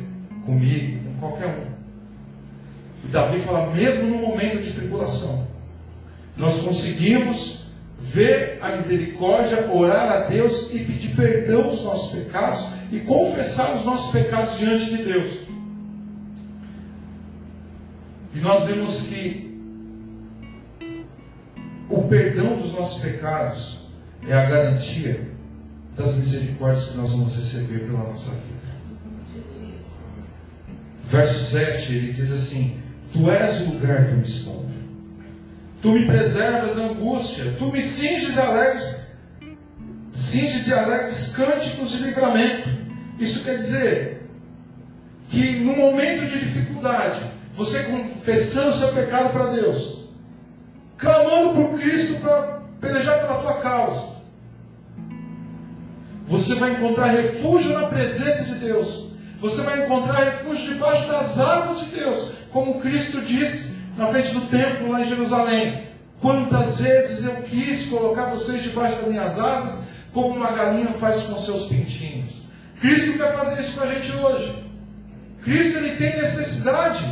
comigo, 0.46 1.04
com 1.04 1.14
qualquer 1.18 1.48
um. 1.48 1.70
E 3.04 3.09
Davi 3.09 3.40
fala, 3.40 3.74
mesmo 3.74 4.09
no 4.09 4.18
momento 4.18 4.62
de 4.62 4.72
tribulação, 4.72 5.49
nós 6.40 6.59
conseguimos 6.61 7.66
ver 8.00 8.59
a 8.62 8.70
misericórdia, 8.70 9.70
orar 9.70 10.11
a 10.11 10.20
Deus 10.20 10.70
e 10.72 10.79
pedir 10.79 11.14
perdão 11.14 11.68
dos 11.68 11.85
nossos 11.85 12.18
pecados 12.18 12.64
e 12.90 12.98
confessar 13.00 13.76
os 13.76 13.85
nossos 13.85 14.11
pecados 14.11 14.57
diante 14.57 14.87
de 14.87 15.05
Deus. 15.05 15.40
E 18.35 18.38
nós 18.38 18.64
vemos 18.64 19.03
que 19.03 19.50
o 21.90 22.03
perdão 22.05 22.57
dos 22.57 22.72
nossos 22.72 23.03
pecados 23.03 23.81
é 24.26 24.33
a 24.33 24.46
garantia 24.46 25.29
das 25.94 26.16
misericórdias 26.16 26.87
que 26.87 26.96
nós 26.96 27.12
vamos 27.12 27.37
receber 27.37 27.81
pela 27.81 28.05
nossa 28.05 28.31
vida. 28.31 28.70
Verso 31.11 31.38
7, 31.38 31.92
ele 31.92 32.12
diz 32.14 32.33
assim: 32.33 32.81
Tu 33.12 33.31
és 33.31 33.61
o 33.61 33.72
lugar 33.72 34.07
que 34.07 34.12
eu 34.12 34.16
me 34.18 34.26
escondo. 34.26 34.79
Tu 35.80 35.90
me 35.90 36.06
preservas 36.06 36.76
da 36.76 36.82
angústia. 36.82 37.54
Tu 37.58 37.72
me 37.72 37.80
cinges 37.80 38.36
alegres, 38.38 39.12
cinges 40.10 40.64
de 40.64 40.74
alegres 40.74 41.34
cânticos 41.34 41.90
de 41.90 41.98
livramento. 41.98 42.68
Isso 43.18 43.44
quer 43.44 43.56
dizer 43.56 44.26
que 45.28 45.60
no 45.60 45.76
momento 45.76 46.26
de 46.26 46.40
dificuldade, 46.40 47.20
você 47.54 47.84
confessando 47.84 48.70
o 48.70 48.74
seu 48.74 48.88
pecado 48.92 49.30
para 49.30 49.52
Deus, 49.52 50.04
clamando 50.98 51.54
por 51.54 51.78
Cristo 51.78 52.20
para 52.20 52.62
pelejar 52.80 53.20
pela 53.20 53.40
tua 53.40 53.54
causa, 53.54 54.20
você 56.26 56.54
vai 56.56 56.72
encontrar 56.72 57.06
refúgio 57.06 57.72
na 57.72 57.88
presença 57.88 58.44
de 58.44 58.54
Deus. 58.56 59.10
Você 59.40 59.62
vai 59.62 59.84
encontrar 59.84 60.24
refúgio 60.24 60.74
debaixo 60.74 61.08
das 61.08 61.38
asas 61.38 61.80
de 61.80 61.96
Deus 61.96 62.32
como 62.52 62.80
Cristo 62.80 63.20
disse 63.20 63.79
na 63.96 64.07
frente 64.07 64.33
do 64.33 64.42
templo 64.42 64.90
lá 64.90 65.00
em 65.00 65.07
Jerusalém: 65.07 65.90
Quantas 66.20 66.81
vezes 66.81 67.24
eu 67.24 67.42
quis 67.42 67.87
colocar 67.87 68.26
vocês 68.26 68.62
debaixo 68.62 68.96
das 68.96 69.09
minhas 69.09 69.38
asas, 69.38 69.88
como 70.12 70.37
uma 70.37 70.50
galinha 70.50 70.92
faz 70.94 71.22
com 71.22 71.37
seus 71.37 71.66
pintinhos. 71.66 72.31
Cristo 72.81 73.18
quer 73.18 73.37
fazer 73.37 73.61
isso 73.61 73.79
com 73.79 73.85
a 73.85 73.94
gente 73.94 74.12
hoje. 74.16 74.64
Cristo 75.42 75.79
ele 75.79 75.96
tem 75.96 76.20
necessidade 76.20 77.05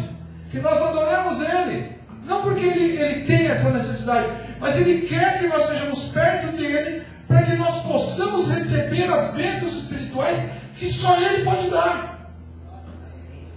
que 0.50 0.58
nós 0.58 0.80
adoremos 0.82 1.40
Ele. 1.40 1.92
Não 2.26 2.42
porque 2.42 2.64
ele, 2.64 3.00
ele 3.00 3.24
tem 3.24 3.46
essa 3.46 3.70
necessidade, 3.70 4.28
mas 4.60 4.76
Ele 4.78 5.06
quer 5.06 5.38
que 5.38 5.46
nós 5.46 5.64
estejamos 5.64 6.04
perto 6.08 6.54
dele 6.56 7.02
para 7.26 7.42
que 7.42 7.56
nós 7.56 7.82
possamos 7.84 8.50
receber 8.50 9.04
as 9.04 9.32
bênçãos 9.32 9.74
espirituais 9.74 10.50
que 10.76 10.86
só 10.86 11.18
Ele 11.18 11.44
pode 11.44 11.70
dar. 11.70 12.30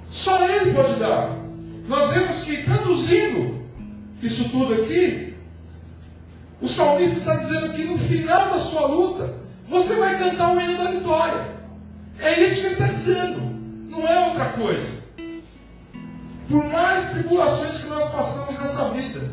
Só 0.10 0.48
Ele 0.48 0.74
pode 0.74 0.94
dar 0.96 1.41
nós 1.92 2.14
vemos 2.14 2.44
que, 2.44 2.64
traduzindo 2.64 3.66
isso 4.22 4.48
tudo 4.48 4.76
aqui, 4.76 5.36
o 6.62 6.68
salmista 6.68 7.18
está 7.18 7.36
dizendo 7.36 7.74
que 7.74 7.84
no 7.84 7.98
final 7.98 8.50
da 8.50 8.58
sua 8.58 8.88
luta, 8.88 9.34
você 9.68 9.96
vai 9.96 10.18
cantar 10.18 10.56
o 10.56 10.62
hino 10.62 10.82
da 10.82 10.90
vitória. 10.90 11.50
É 12.18 12.40
isso 12.40 12.62
que 12.62 12.68
ele 12.68 12.74
está 12.76 12.88
dizendo, 12.88 13.42
não 13.90 14.08
é 14.08 14.28
outra 14.28 14.54
coisa. 14.54 15.02
Por 16.48 16.64
mais 16.70 17.10
tribulações 17.10 17.80
que 17.80 17.90
nós 17.90 18.10
passamos 18.10 18.58
nessa 18.58 18.90
vida, 18.92 19.30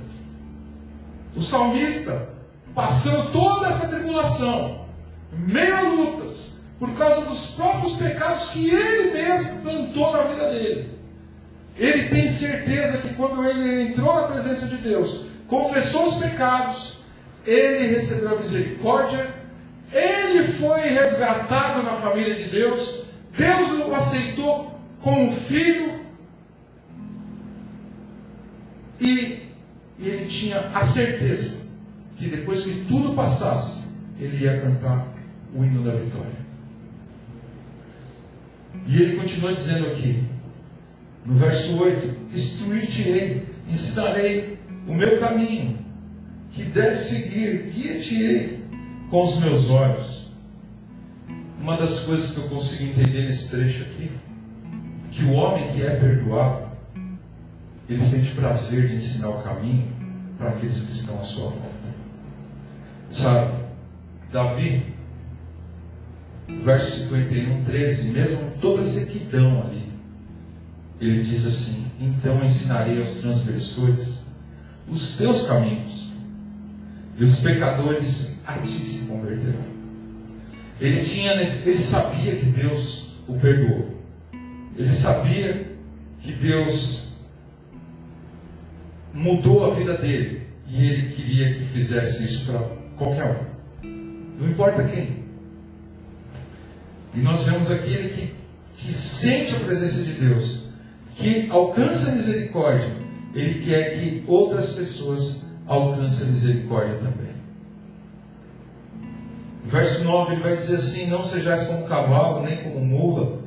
o 1.36 1.42
salmista, 1.42 2.28
passando 2.74 3.30
toda 3.30 3.68
essa 3.68 3.86
tribulação, 3.86 4.84
meio 5.30 5.76
a 5.76 5.82
lutas, 5.82 6.62
por 6.80 6.92
causa 6.96 7.20
dos 7.20 7.52
próprios 7.52 7.92
pecados 7.92 8.48
que 8.48 8.68
ele 8.68 9.12
mesmo 9.12 9.60
plantou 9.60 10.12
na 10.12 10.22
vida 10.24 10.50
dele. 10.50 10.97
Ele 11.78 12.08
tem 12.08 12.28
certeza 12.28 12.98
que 12.98 13.14
quando 13.14 13.44
ele 13.48 13.90
entrou 13.90 14.14
na 14.14 14.26
presença 14.26 14.66
de 14.66 14.76
Deus, 14.78 15.26
confessou 15.46 16.06
os 16.06 16.14
pecados, 16.16 16.98
ele 17.46 17.86
recebeu 17.86 18.34
a 18.34 18.38
misericórdia, 18.38 19.28
ele 19.92 20.52
foi 20.52 20.80
resgatado 20.80 21.82
na 21.82 21.94
família 21.94 22.34
de 22.34 22.50
Deus, 22.50 23.04
Deus 23.36 23.86
o 23.86 23.94
aceitou 23.94 24.78
como 25.00 25.32
filho 25.32 26.00
e, 29.00 29.48
ele 30.00 30.26
tinha 30.26 30.70
a 30.74 30.84
certeza 30.84 31.66
que 32.16 32.28
depois 32.28 32.64
que 32.64 32.84
tudo 32.86 33.14
passasse, 33.14 33.84
ele 34.18 34.44
ia 34.44 34.60
cantar 34.60 35.06
o 35.54 35.64
hino 35.64 35.84
da 35.84 35.92
vitória. 35.92 36.38
E 38.86 39.02
ele 39.02 39.16
continua 39.16 39.52
dizendo 39.52 39.86
aqui: 39.86 40.24
no 41.24 41.34
verso 41.34 41.82
8: 41.82 42.34
Instruir-te-ei, 42.34 43.46
ensinarei 43.68 44.58
o 44.86 44.94
meu 44.94 45.18
caminho, 45.18 45.78
que 46.52 46.62
deve 46.64 46.96
seguir, 46.96 47.70
guia-te-ei 47.74 48.64
com 49.10 49.24
os 49.24 49.38
meus 49.40 49.70
olhos. 49.70 50.28
Uma 51.60 51.76
das 51.76 52.00
coisas 52.00 52.32
que 52.32 52.38
eu 52.38 52.48
consigo 52.48 52.90
entender 52.90 53.26
nesse 53.26 53.50
trecho 53.50 53.82
aqui, 53.82 54.10
que 55.10 55.24
o 55.24 55.32
homem 55.32 55.72
que 55.72 55.82
é 55.82 55.90
perdoado, 55.96 56.68
ele 57.88 58.04
sente 58.04 58.30
prazer 58.32 58.88
de 58.88 58.96
ensinar 58.96 59.30
o 59.30 59.42
caminho 59.42 59.88
para 60.36 60.50
aqueles 60.50 60.80
que 60.80 60.92
estão 60.92 61.18
à 61.20 61.24
sua 61.24 61.50
volta. 61.50 61.78
Sabe, 63.10 63.54
Davi, 64.30 64.82
verso 66.62 67.04
51, 67.04 67.64
13, 67.64 68.10
mesmo 68.10 68.50
toda 68.60 68.82
sequidão 68.82 69.62
ali, 69.62 69.87
ele 71.00 71.22
diz 71.22 71.46
assim: 71.46 71.86
Então 72.00 72.42
ensinarei 72.44 72.98
aos 72.98 73.14
transgressores 73.14 74.18
os 74.88 75.16
teus 75.16 75.46
caminhos, 75.46 76.08
e 77.18 77.24
os 77.24 77.40
pecadores 77.40 78.38
a 78.46 78.54
ti 78.54 78.84
se 78.84 79.06
converterão. 79.06 79.78
Ele 80.80 81.00
tinha, 81.02 81.32
ele 81.32 81.78
sabia 81.80 82.36
que 82.36 82.46
Deus 82.46 83.14
o 83.26 83.34
perdoou. 83.34 83.98
Ele 84.76 84.92
sabia 84.92 85.66
que 86.20 86.32
Deus 86.32 87.08
mudou 89.12 89.70
a 89.70 89.74
vida 89.74 89.96
dele 89.96 90.46
e 90.68 90.84
ele 90.84 91.12
queria 91.12 91.54
que 91.54 91.64
fizesse 91.64 92.24
isso 92.24 92.46
para 92.46 92.60
qualquer 92.96 93.24
um. 93.24 94.38
Não 94.38 94.48
importa 94.48 94.84
quem. 94.84 95.24
E 97.14 97.18
nós 97.20 97.44
vemos 97.44 97.70
aquele 97.70 98.10
que, 98.10 98.34
que 98.76 98.92
sente 98.92 99.56
a 99.56 99.60
presença 99.60 100.04
de 100.04 100.12
Deus 100.12 100.67
que 101.18 101.50
alcança 101.50 102.12
misericórdia, 102.12 102.92
ele 103.34 103.64
quer 103.64 103.98
que 103.98 104.24
outras 104.26 104.74
pessoas 104.74 105.42
alcancem 105.66 106.28
misericórdia 106.28 106.94
também. 106.96 107.28
verso 109.66 110.04
9 110.04 110.32
ele 110.32 110.42
vai 110.42 110.56
dizer 110.56 110.76
assim: 110.76 111.08
Não 111.08 111.22
sejais 111.22 111.66
como 111.66 111.86
cavalo, 111.86 112.42
nem 112.42 112.62
como 112.62 112.80
mula, 112.80 113.40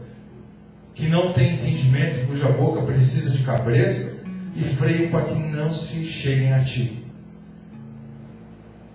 que 0.93 1.07
não 1.07 1.31
tem 1.31 1.55
entendimento, 1.55 2.27
cuja 2.27 2.49
boca 2.49 2.81
precisa 2.83 3.31
de 3.31 3.41
cabresto 3.43 4.19
e 4.55 4.63
freio 4.63 5.09
para 5.09 5.25
que 5.25 5.33
não 5.33 5.69
se 5.69 6.05
cheguem 6.05 6.53
a 6.53 6.63
ti. 6.63 7.03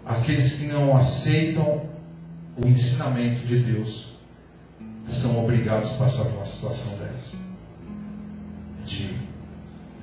Aqueles 0.05 0.53
que 0.53 0.67
não 0.67 0.95
aceitam 0.95 1.83
o 2.63 2.67
ensinamento 2.67 3.45
de 3.45 3.59
Deus 3.59 4.17
são 5.09 5.43
obrigados 5.43 5.95
a 5.95 5.95
passar 5.95 6.25
por 6.25 6.37
uma 6.37 6.47
situação 6.47 6.97
dessa 6.99 7.46
de 8.87 9.17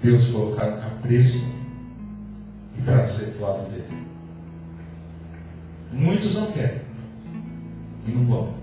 Deus 0.02 0.28
colocar 0.28 0.68
um 0.68 0.82
capricho 0.82 1.46
e 2.78 2.82
trazer 2.82 3.32
para 3.32 3.48
o 3.48 3.50
lado 3.50 3.70
dele. 3.72 4.04
Muitos 5.92 6.36
não 6.36 6.52
querem 6.52 6.82
e 8.08 8.12
não 8.12 8.26
vão. 8.26 8.54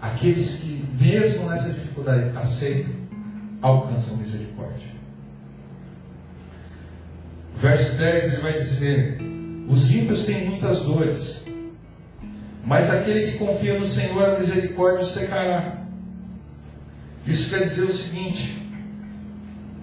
Aqueles 0.00 0.56
que, 0.56 0.84
mesmo 1.00 1.48
nessa 1.48 1.72
dificuldade, 1.72 2.36
aceitam, 2.36 2.92
alcançam 3.62 4.16
misericórdia. 4.16 4.88
Verso 7.58 7.96
10 7.96 8.24
ele 8.24 8.42
vai 8.42 8.52
dizer: 8.52 9.18
Os 9.68 9.94
ímpios 9.94 10.24
têm 10.24 10.50
muitas 10.50 10.82
dores, 10.82 11.46
Mas 12.64 12.90
aquele 12.90 13.32
que 13.32 13.38
confia 13.38 13.78
no 13.78 13.86
Senhor, 13.86 14.22
a 14.30 14.38
misericórdia 14.38 15.04
secará. 15.04 15.78
Isso 17.26 17.50
quer 17.50 17.62
dizer 17.62 17.84
o 17.84 17.92
seguinte: 17.92 18.61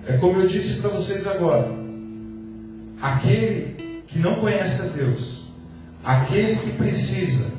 é 0.07 0.17
como 0.17 0.41
eu 0.41 0.47
disse 0.47 0.81
para 0.81 0.89
vocês 0.89 1.27
agora. 1.27 1.71
Aquele 3.01 4.03
que 4.07 4.19
não 4.19 4.35
conhece 4.35 4.81
a 4.81 4.85
Deus, 4.85 5.43
aquele 6.03 6.57
que 6.57 6.71
precisa 6.71 7.51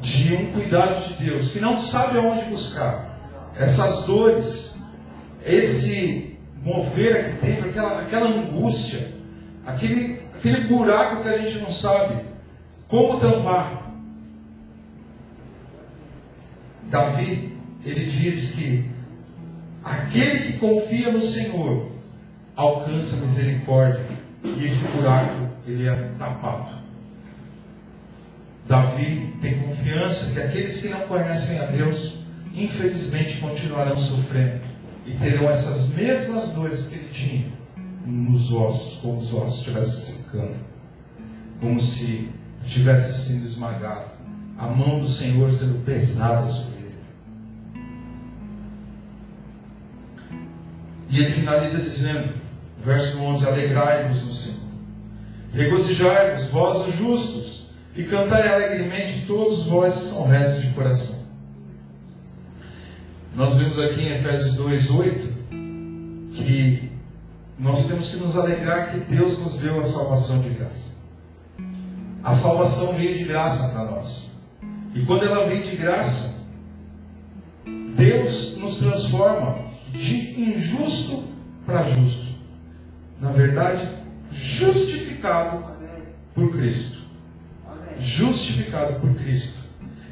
de 0.00 0.34
um 0.34 0.52
cuidado 0.52 1.06
de 1.08 1.24
Deus, 1.24 1.50
que 1.50 1.60
não 1.60 1.76
sabe 1.76 2.18
aonde 2.18 2.44
buscar, 2.44 3.18
essas 3.56 4.04
dores, 4.04 4.76
esse 5.44 6.38
mover 6.62 7.16
aqui 7.16 7.46
dentro, 7.46 7.68
aquela, 7.68 8.00
aquela 8.00 8.28
angústia, 8.28 9.12
aquele, 9.66 10.22
aquele 10.34 10.68
buraco 10.68 11.22
que 11.22 11.28
a 11.28 11.38
gente 11.38 11.58
não 11.58 11.70
sabe 11.70 12.22
como 12.88 13.18
tampar. 13.18 13.88
Davi, 16.90 17.56
ele 17.84 18.06
diz 18.06 18.52
que 18.52 18.90
aquele 19.84 20.52
que 20.52 20.58
confia 20.58 21.12
no 21.12 21.20
Senhor 21.20 21.90
alcança 22.56 23.18
misericórdia 23.18 24.04
e 24.44 24.64
esse 24.64 24.88
buraco 24.88 25.48
ele 25.66 25.88
é 25.88 26.10
tapado. 26.18 26.78
Davi 28.66 29.34
tem 29.40 29.60
confiança 29.60 30.32
que 30.32 30.40
aqueles 30.40 30.80
que 30.80 30.88
não 30.88 31.00
conhecem 31.00 31.58
a 31.58 31.66
Deus, 31.66 32.18
infelizmente, 32.54 33.38
continuarão 33.38 33.96
sofrendo 33.96 34.60
e 35.06 35.12
terão 35.12 35.48
essas 35.48 35.94
mesmas 35.94 36.48
dores 36.48 36.86
que 36.86 36.96
ele 36.96 37.08
tinha 37.10 37.46
nos 38.04 38.52
ossos, 38.52 38.98
como 39.00 39.18
os 39.18 39.32
ossos 39.32 39.58
estivessem 39.58 40.16
secando, 40.16 40.56
como 41.60 41.80
se 41.80 42.28
tivesse 42.66 43.26
sido 43.26 43.46
esmagado, 43.46 44.10
a 44.58 44.66
mão 44.66 45.00
do 45.00 45.08
Senhor 45.08 45.50
sendo 45.50 45.82
pesada 45.84 46.50
sobre 46.50 46.77
E 51.10 51.20
ele 51.20 51.32
finaliza 51.32 51.78
dizendo, 51.78 52.34
verso 52.84 53.18
11: 53.20 53.46
Alegrai-vos 53.46 54.22
no 54.22 54.32
Senhor, 54.32 54.58
regozijai-vos, 55.52 56.48
vós 56.48 56.86
os 56.86 56.94
justos 56.94 57.68
e 57.96 58.04
cantai 58.04 58.48
alegremente 58.48 59.24
todos 59.26 59.66
vós 59.66 59.94
que 59.96 60.04
são 60.04 60.26
retos 60.26 60.62
de 60.62 60.68
coração. 60.68 61.26
Nós 63.34 63.54
vimos 63.54 63.78
aqui 63.78 64.02
em 64.02 64.16
Efésios 64.16 64.56
2:8 64.56 65.28
que 66.34 66.90
nós 67.58 67.86
temos 67.86 68.08
que 68.08 68.16
nos 68.16 68.36
alegrar 68.36 68.92
que 68.92 69.00
Deus 69.00 69.38
nos 69.38 69.54
deu 69.54 69.78
a 69.80 69.84
salvação 69.84 70.40
de 70.40 70.50
graça. 70.50 70.88
A 72.22 72.34
salvação 72.34 72.94
veio 72.94 73.16
de 73.16 73.24
graça 73.24 73.72
para 73.72 73.84
nós. 73.84 74.26
E 74.94 75.02
quando 75.02 75.24
ela 75.24 75.46
vem 75.46 75.62
de 75.62 75.76
graça, 75.76 76.34
Deus 77.96 78.56
nos 78.58 78.76
transforma 78.76 79.67
de 79.92 80.40
injusto 80.40 81.24
para 81.64 81.82
justo. 81.82 82.28
Na 83.20 83.30
verdade, 83.30 83.88
justificado 84.32 85.64
por 86.34 86.52
Cristo 86.52 86.98
justificado 88.00 88.94
por 89.00 89.14
Cristo. 89.14 89.54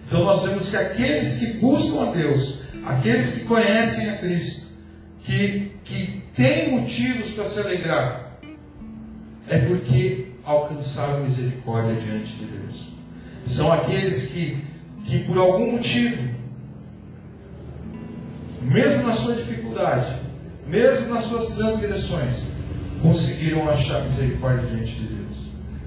Então 0.07 0.25
nós 0.25 0.43
vemos 0.45 0.71
que 0.71 0.77
aqueles 0.77 1.39
que 1.39 1.47
buscam 1.55 2.09
a 2.09 2.13
Deus, 2.13 2.63
aqueles 2.85 3.33
que 3.33 3.45
conhecem 3.45 4.11
a 4.11 4.19
Cristo, 4.19 4.69
que, 5.25 5.73
que 5.85 6.23
têm 6.35 6.71
motivos 6.71 7.31
para 7.31 7.47
se 7.47 7.61
alegrar, 7.61 8.39
é 9.49 9.59
porque 9.59 10.27
alcançaram 10.45 11.25
misericórdia 11.25 12.01
diante 12.01 12.33
de 12.35 12.45
Deus. 12.45 12.93
São 13.45 13.73
aqueles 13.73 14.29
que, 14.29 14.65
que 15.05 15.21
por 15.21 15.39
algum 15.39 15.73
motivo, 15.73 16.29
mesmo 18.63 19.05
na 19.05 19.13
sua 19.13 19.35
dificuldade, 19.35 20.21
mesmo 20.67 21.15
nas 21.15 21.25
suas 21.25 21.49
transgressões, 21.49 22.45
conseguiram 23.01 23.69
achar 23.69 24.03
misericórdia 24.03 24.69
diante 24.69 24.95
de 24.95 25.07
Deus. 25.07 25.37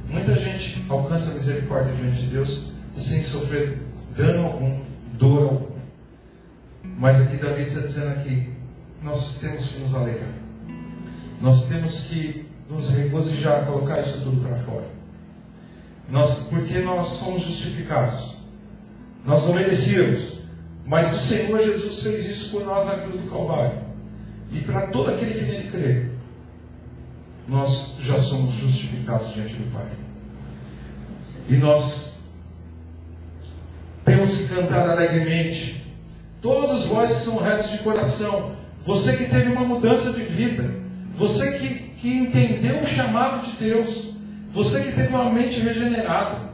Muita 0.09 0.35
gente 0.35 0.83
alcança 0.89 1.33
misericórdia 1.33 1.93
diante 1.93 2.21
de 2.21 2.27
Deus 2.27 2.71
sem 2.93 3.21
sofrer 3.21 3.79
dano 4.15 4.45
algum, 4.45 4.81
dor 5.13 5.43
algum. 5.43 5.79
Mas 6.97 7.21
aqui 7.21 7.37
Davi 7.37 7.61
está 7.61 7.81
dizendo 7.81 8.09
aqui, 8.09 8.49
nós 9.03 9.39
temos 9.39 9.67
que 9.67 9.79
nos 9.79 9.93
alegrar. 9.93 10.29
Nós 11.41 11.67
temos 11.67 12.01
que 12.01 12.45
nos 12.69 12.89
regozijar, 12.89 13.65
colocar 13.65 13.99
isso 14.01 14.19
tudo 14.21 14.41
para 14.41 14.57
fora. 14.57 14.85
Nós, 16.09 16.47
porque 16.49 16.79
nós 16.79 17.07
somos 17.07 17.43
justificados. 17.43 18.35
Nós 19.25 19.43
não 19.43 19.53
merecíamos. 19.53 20.38
Mas 20.89 21.13
o 21.13 21.19
Senhor 21.19 21.59
Jesus 21.59 22.01
fez 22.01 22.25
isso 22.25 22.49
por 22.49 22.65
nós 22.65 22.87
na 22.87 22.95
cruz 22.95 23.15
do 23.21 23.29
Calvário. 23.29 23.77
E 24.51 24.59
para 24.61 24.87
todo 24.87 25.11
aquele 25.11 25.35
que 25.35 25.45
nele 25.45 25.69
crê, 25.69 26.05
nós 27.47 27.97
já 28.01 28.17
somos 28.17 28.55
justificados 28.55 29.31
diante 29.31 29.53
do 29.53 29.71
Pai. 29.71 29.85
E 31.47 31.57
nós 31.57 32.21
temos 34.03 34.35
que 34.35 34.47
cantar 34.47 34.89
alegremente. 34.89 35.85
Todos 36.41 36.85
vós 36.85 37.11
que 37.11 37.19
são 37.19 37.37
retos 37.37 37.69
de 37.69 37.77
coração, 37.79 38.55
você 38.83 39.15
que 39.15 39.25
teve 39.25 39.49
uma 39.49 39.65
mudança 39.65 40.13
de 40.13 40.23
vida, 40.23 40.73
você 41.15 41.59
que, 41.59 41.69
que 41.99 42.17
entendeu 42.17 42.79
o 42.79 42.87
chamado 42.87 43.45
de 43.45 43.57
Deus, 43.57 44.15
você 44.51 44.85
que 44.85 44.93
teve 44.93 45.09
uma 45.09 45.29
mente 45.29 45.59
regenerada, 45.59 46.49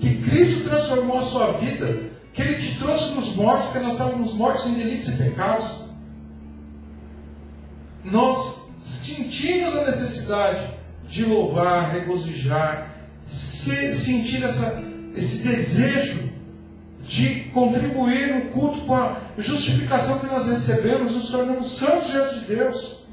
que 0.00 0.22
Cristo 0.22 0.68
transformou 0.68 1.18
a 1.18 1.22
sua 1.22 1.52
vida, 1.54 2.13
que 2.34 2.42
Ele 2.42 2.60
te 2.60 2.76
trouxe 2.78 3.14
dos 3.14 3.36
mortos, 3.36 3.66
porque 3.66 3.78
nós 3.78 3.92
estávamos 3.92 4.34
mortos 4.34 4.66
em 4.66 4.74
delitos 4.74 5.08
e 5.08 5.12
pecados. 5.12 5.84
Nós 8.04 8.72
sentimos 8.82 9.74
a 9.76 9.84
necessidade 9.84 10.68
de 11.08 11.24
louvar, 11.24 11.92
regozijar, 11.92 12.92
sentir 13.24 14.42
essa, 14.42 14.82
esse 15.16 15.46
desejo 15.46 16.34
de 17.06 17.50
contribuir 17.52 18.34
no 18.34 18.50
culto 18.50 18.80
com 18.80 18.94
a 18.94 19.20
justificação 19.38 20.18
que 20.18 20.26
nós 20.26 20.48
recebemos, 20.48 21.14
nos 21.14 21.28
tornamos 21.28 21.70
santos 21.70 22.08
diante 22.08 22.40
de 22.40 22.46
Deus. 22.46 23.04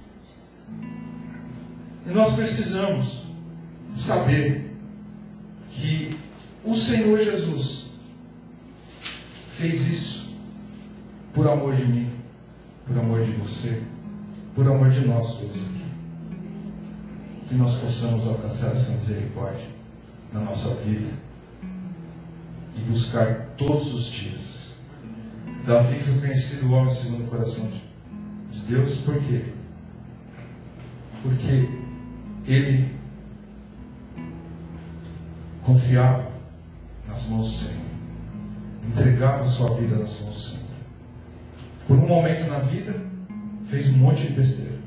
E 2.08 2.10
nós 2.10 2.34
precisamos 2.34 3.24
saber 3.96 4.72
que 5.72 6.18
o 6.66 6.76
Senhor 6.76 7.20
Jesus 7.20 7.81
fez 9.62 9.88
isso 9.88 10.34
por 11.34 11.47
amor 11.47 11.76
de 11.76 11.86
mim, 11.86 12.10
por 12.86 12.97
amor 12.97 13.24
de 13.24 13.32
você 13.32 13.82
por 14.54 14.67
amor 14.67 14.89
de 14.89 15.02
nós 15.08 15.38
todos 15.38 15.56
aqui. 15.56 15.86
Que 17.47 17.56
nós 17.56 17.76
possamos 17.76 18.26
alcançar 18.26 18.71
essa 18.71 18.91
misericórdia 18.91 19.67
na 20.34 20.41
nossa 20.41 20.76
vida 20.76 21.10
e 22.76 22.82
buscar 22.82 23.47
todos 23.58 23.93
os 23.93 24.06
dias. 24.06 24.74
Davi 25.65 26.00
foi 26.00 26.19
conhecido 26.19 26.71
homem 26.71 26.93
segundo 26.93 27.26
o 27.26 27.28
coração 27.28 27.69
de 28.52 28.60
Deus, 28.67 28.97
por 28.97 29.19
quê? 29.21 29.45
Porque 31.21 31.69
ele 32.47 32.95
confiava 35.63 36.32
nas 37.08 37.28
mãos 37.28 37.52
do 37.52 37.58
Senhor, 37.58 37.90
entregava 38.88 39.44
sua 39.44 39.76
vida 39.76 39.96
nas 39.96 40.20
mãos 40.22 40.36
do 40.36 40.39
Senhor. 40.39 40.62
Por 41.88 41.98
um 41.98 42.08
momento 42.08 42.48
na 42.50 42.60
vida, 42.60 42.96
fez 43.67 43.88
um 43.89 43.98
monte 43.98 44.28
de 44.28 44.34
besteira. 44.34 44.80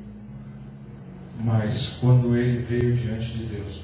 Mas 1.42 1.98
quando 2.00 2.36
ele 2.36 2.58
veio 2.58 2.96
diante 2.96 3.32
de 3.32 3.44
Deus 3.46 3.82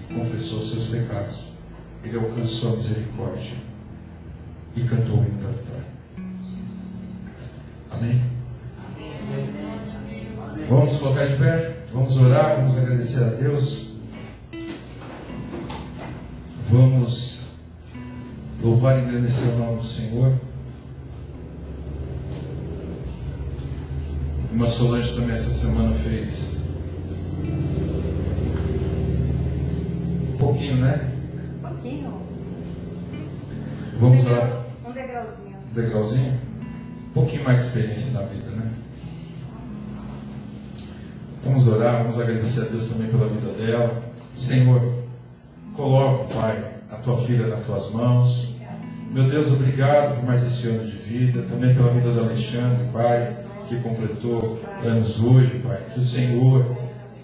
e 0.00 0.14
confessou 0.14 0.62
seus 0.62 0.86
pecados, 0.86 1.44
ele 2.02 2.16
alcançou 2.16 2.72
a 2.72 2.76
misericórdia 2.76 3.52
e 4.76 4.80
cantou 4.82 5.20
o 5.20 5.24
hino 5.24 5.42
da 5.42 5.48
vitória. 5.48 5.84
Amém? 7.90 8.20
Vamos 10.68 10.96
colocar 10.96 11.26
de 11.26 11.36
pé, 11.36 11.84
vamos 11.92 12.16
orar, 12.16 12.56
vamos 12.56 12.76
agradecer 12.76 13.22
a 13.22 13.28
Deus. 13.28 13.92
Vamos 16.70 17.43
louvar 18.64 18.98
e 18.98 19.02
agradecer 19.02 19.48
o 19.50 19.58
nome 19.58 19.76
do 19.76 19.84
Senhor. 19.84 20.32
Uma 24.50 24.66
Solange 24.66 25.14
também 25.14 25.34
essa 25.34 25.52
semana 25.52 25.94
fez. 25.96 26.56
Um 30.32 30.36
pouquinho, 30.38 30.76
né? 30.76 31.12
Um 31.58 31.68
pouquinho. 31.68 32.22
Vamos 34.00 34.24
lá. 34.24 34.64
Um 34.86 34.92
degrauzinho. 34.92 35.56
Um 35.70 35.74
degrauzinho? 35.74 36.32
Um 37.10 37.12
pouquinho 37.12 37.44
mais 37.44 37.60
de 37.60 37.66
experiência 37.66 38.12
na 38.12 38.22
vida, 38.22 38.50
né? 38.50 38.70
Vamos 41.44 41.68
orar, 41.68 41.98
vamos 41.98 42.18
agradecer 42.18 42.62
a 42.62 42.64
Deus 42.64 42.88
também 42.88 43.08
pela 43.08 43.28
vida 43.28 43.52
dela. 43.52 44.02
Senhor, 44.34 45.04
coloca, 45.76 46.32
Pai, 46.32 46.64
a 46.90 46.96
tua 46.96 47.18
filha 47.18 47.48
nas 47.48 47.66
tuas 47.66 47.90
mãos. 47.90 48.53
Meu 49.14 49.28
Deus, 49.28 49.52
obrigado 49.52 50.16
por 50.16 50.24
mais 50.24 50.42
esse 50.42 50.66
ano 50.66 50.86
de 50.86 50.96
vida, 50.96 51.42
também 51.42 51.72
pela 51.72 51.92
vida 51.92 52.10
do 52.10 52.18
Alexandre, 52.18 52.84
Pai, 52.92 53.32
que 53.68 53.76
completou 53.76 54.60
anos 54.84 55.20
hoje, 55.20 55.60
Pai. 55.60 55.78
Que 55.92 56.00
o 56.00 56.02
Senhor 56.02 56.76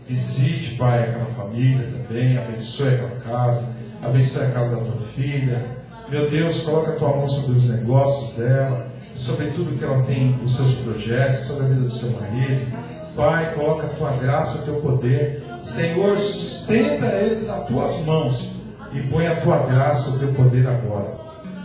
visite, 0.06 0.76
Pai, 0.76 1.08
aquela 1.08 1.24
família 1.36 1.88
também, 1.88 2.38
abençoe 2.38 2.94
aquela 2.94 3.20
casa, 3.22 3.74
abençoe 4.00 4.44
a 4.44 4.50
casa 4.52 4.76
da 4.76 4.82
tua 4.82 5.00
filha. 5.00 5.66
Meu 6.08 6.30
Deus, 6.30 6.60
coloca 6.60 6.92
a 6.92 6.94
tua 6.94 7.08
mão 7.08 7.26
sobre 7.26 7.58
os 7.58 7.68
negócios 7.68 8.36
dela, 8.36 8.86
sobre 9.16 9.46
tudo 9.46 9.76
que 9.76 9.82
ela 9.82 10.00
tem, 10.04 10.38
os 10.44 10.54
seus 10.54 10.70
projetos, 10.74 11.40
sobre 11.40 11.64
a 11.64 11.68
vida 11.70 11.80
do 11.80 11.90
seu 11.90 12.10
marido. 12.12 12.72
Pai, 13.16 13.52
coloca 13.56 13.86
a 13.86 13.90
tua 13.90 14.12
graça, 14.12 14.58
o 14.58 14.62
teu 14.62 14.74
poder. 14.76 15.42
Senhor, 15.60 16.16
sustenta 16.18 17.06
eles 17.06 17.48
nas 17.48 17.66
tuas 17.66 18.00
mãos 18.04 18.48
e 18.92 19.00
põe 19.00 19.26
a 19.26 19.40
tua 19.40 19.66
graça, 19.66 20.10
o 20.10 20.18
teu 20.20 20.32
poder 20.34 20.68
agora. 20.68 21.19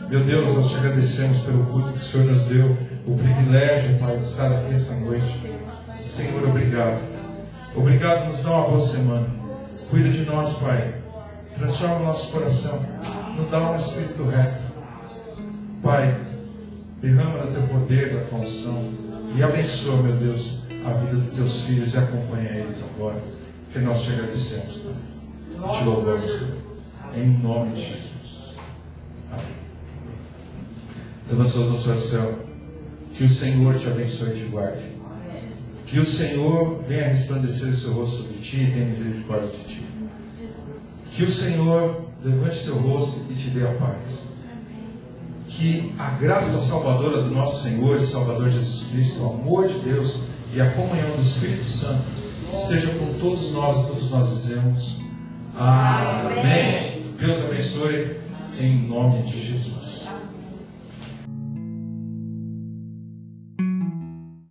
Meu 0.10 0.24
Deus, 0.24 0.54
nós 0.54 0.70
te 0.70 0.76
agradecemos 0.76 1.39
pelo 1.39 1.65
culto 1.65 1.94
que 1.94 2.00
o 2.00 2.02
Senhor 2.02 2.28
nos 2.28 2.44
deu, 2.44 2.78
o 3.08 3.18
privilégio, 3.18 3.98
Pai, 3.98 4.18
de 4.18 4.24
estar 4.24 4.52
aqui 4.52 4.76
essa 4.76 4.94
noite. 4.96 5.52
Senhor, 6.04 6.48
obrigado. 6.48 7.02
Obrigado 7.76 8.22
por 8.22 8.30
nos 8.30 8.44
dar 8.44 8.52
uma 8.52 8.68
boa 8.68 8.82
semana. 8.82 9.28
Cuida 9.89 10.10
de 10.10 10.24
nós, 10.26 10.54
Pai. 10.60 10.94
Transforma 11.56 11.96
o 11.96 12.04
nosso 12.04 12.32
coração. 12.32 12.80
Nos 13.36 13.50
dá 13.50 13.72
um 13.72 13.76
espírito 13.76 14.24
reto. 14.26 14.62
Pai, 15.82 16.15
derrama 17.02 17.46
o 17.46 17.52
teu 17.52 17.63
poder, 17.63 18.13
da 18.13 18.26
tua 18.26 18.39
unção. 18.39 18.94
E 19.36 19.41
abençoa, 19.41 20.04
meu 20.04 20.15
Deus, 20.15 20.68
a 20.86 20.94
vida 20.94 21.15
dos 21.15 21.36
teus 21.36 21.62
filhos 21.62 21.94
e 21.96 21.98
acompanha 21.98 22.52
eles 22.52 22.84
agora. 22.94 23.22
Que 23.74 23.80
nós 23.80 24.04
te 24.04 24.12
agradecemos, 24.12 24.78
Pai. 24.78 25.78
Te 25.78 25.84
louvamos, 25.84 26.32
Pai. 26.32 27.22
Em 27.22 27.28
nome 27.39 27.74
de 27.74 27.82
Jesus. 27.82 28.54
Amém. 29.32 29.64
Levanta 31.29 31.49
suas 31.49 31.69
mãos 31.69 31.88
ao 31.88 31.97
céu. 31.97 32.39
Que 33.13 33.23
o 33.23 33.29
Senhor 33.29 33.77
te 33.79 33.88
abençoe 33.88 34.31
e 34.31 34.43
te 34.43 34.45
guarde. 34.47 34.95
Que 35.85 35.99
o 35.99 36.05
Senhor 36.05 36.83
venha 36.88 37.07
resplandecer 37.07 37.69
o 37.69 37.75
seu 37.75 37.93
rosto 37.93 38.23
sobre 38.23 38.38
ti 38.39 38.57
e 38.57 38.71
tenha 38.71 38.85
misericórdia 38.85 39.49
de 39.49 39.63
ti. 39.63 39.85
Que 41.13 41.23
o 41.23 41.29
Senhor 41.29 42.01
levante 42.23 42.63
teu 42.63 42.75
rosto 42.75 43.21
e 43.29 43.33
te 43.35 43.49
dê 43.49 43.65
a 43.65 43.73
paz. 43.73 44.25
Que 45.47 45.93
a 45.97 46.09
graça 46.11 46.61
salvadora 46.61 47.21
do 47.21 47.29
nosso 47.29 47.63
Senhor 47.63 47.97
e 47.97 48.05
Salvador 48.05 48.49
Jesus 48.49 48.89
Cristo, 48.89 49.23
o 49.23 49.29
amor 49.29 49.67
de 49.67 49.79
Deus 49.79 50.19
e 50.53 50.59
a 50.59 50.71
comunhão 50.71 51.15
do 51.15 51.21
Espírito 51.21 51.63
Santo 51.63 52.03
esteja 52.53 52.89
com 52.95 53.13
todos 53.19 53.51
nós 53.53 53.77
e 53.77 53.88
todos 53.88 54.09
nós 54.09 54.29
dizemos 54.29 54.99
Amém. 55.57 57.01
Deus 57.17 57.45
abençoe 57.45 58.17
em 58.59 58.88
nome 58.88 59.21
de 59.21 59.41
Jesus. 59.41 59.85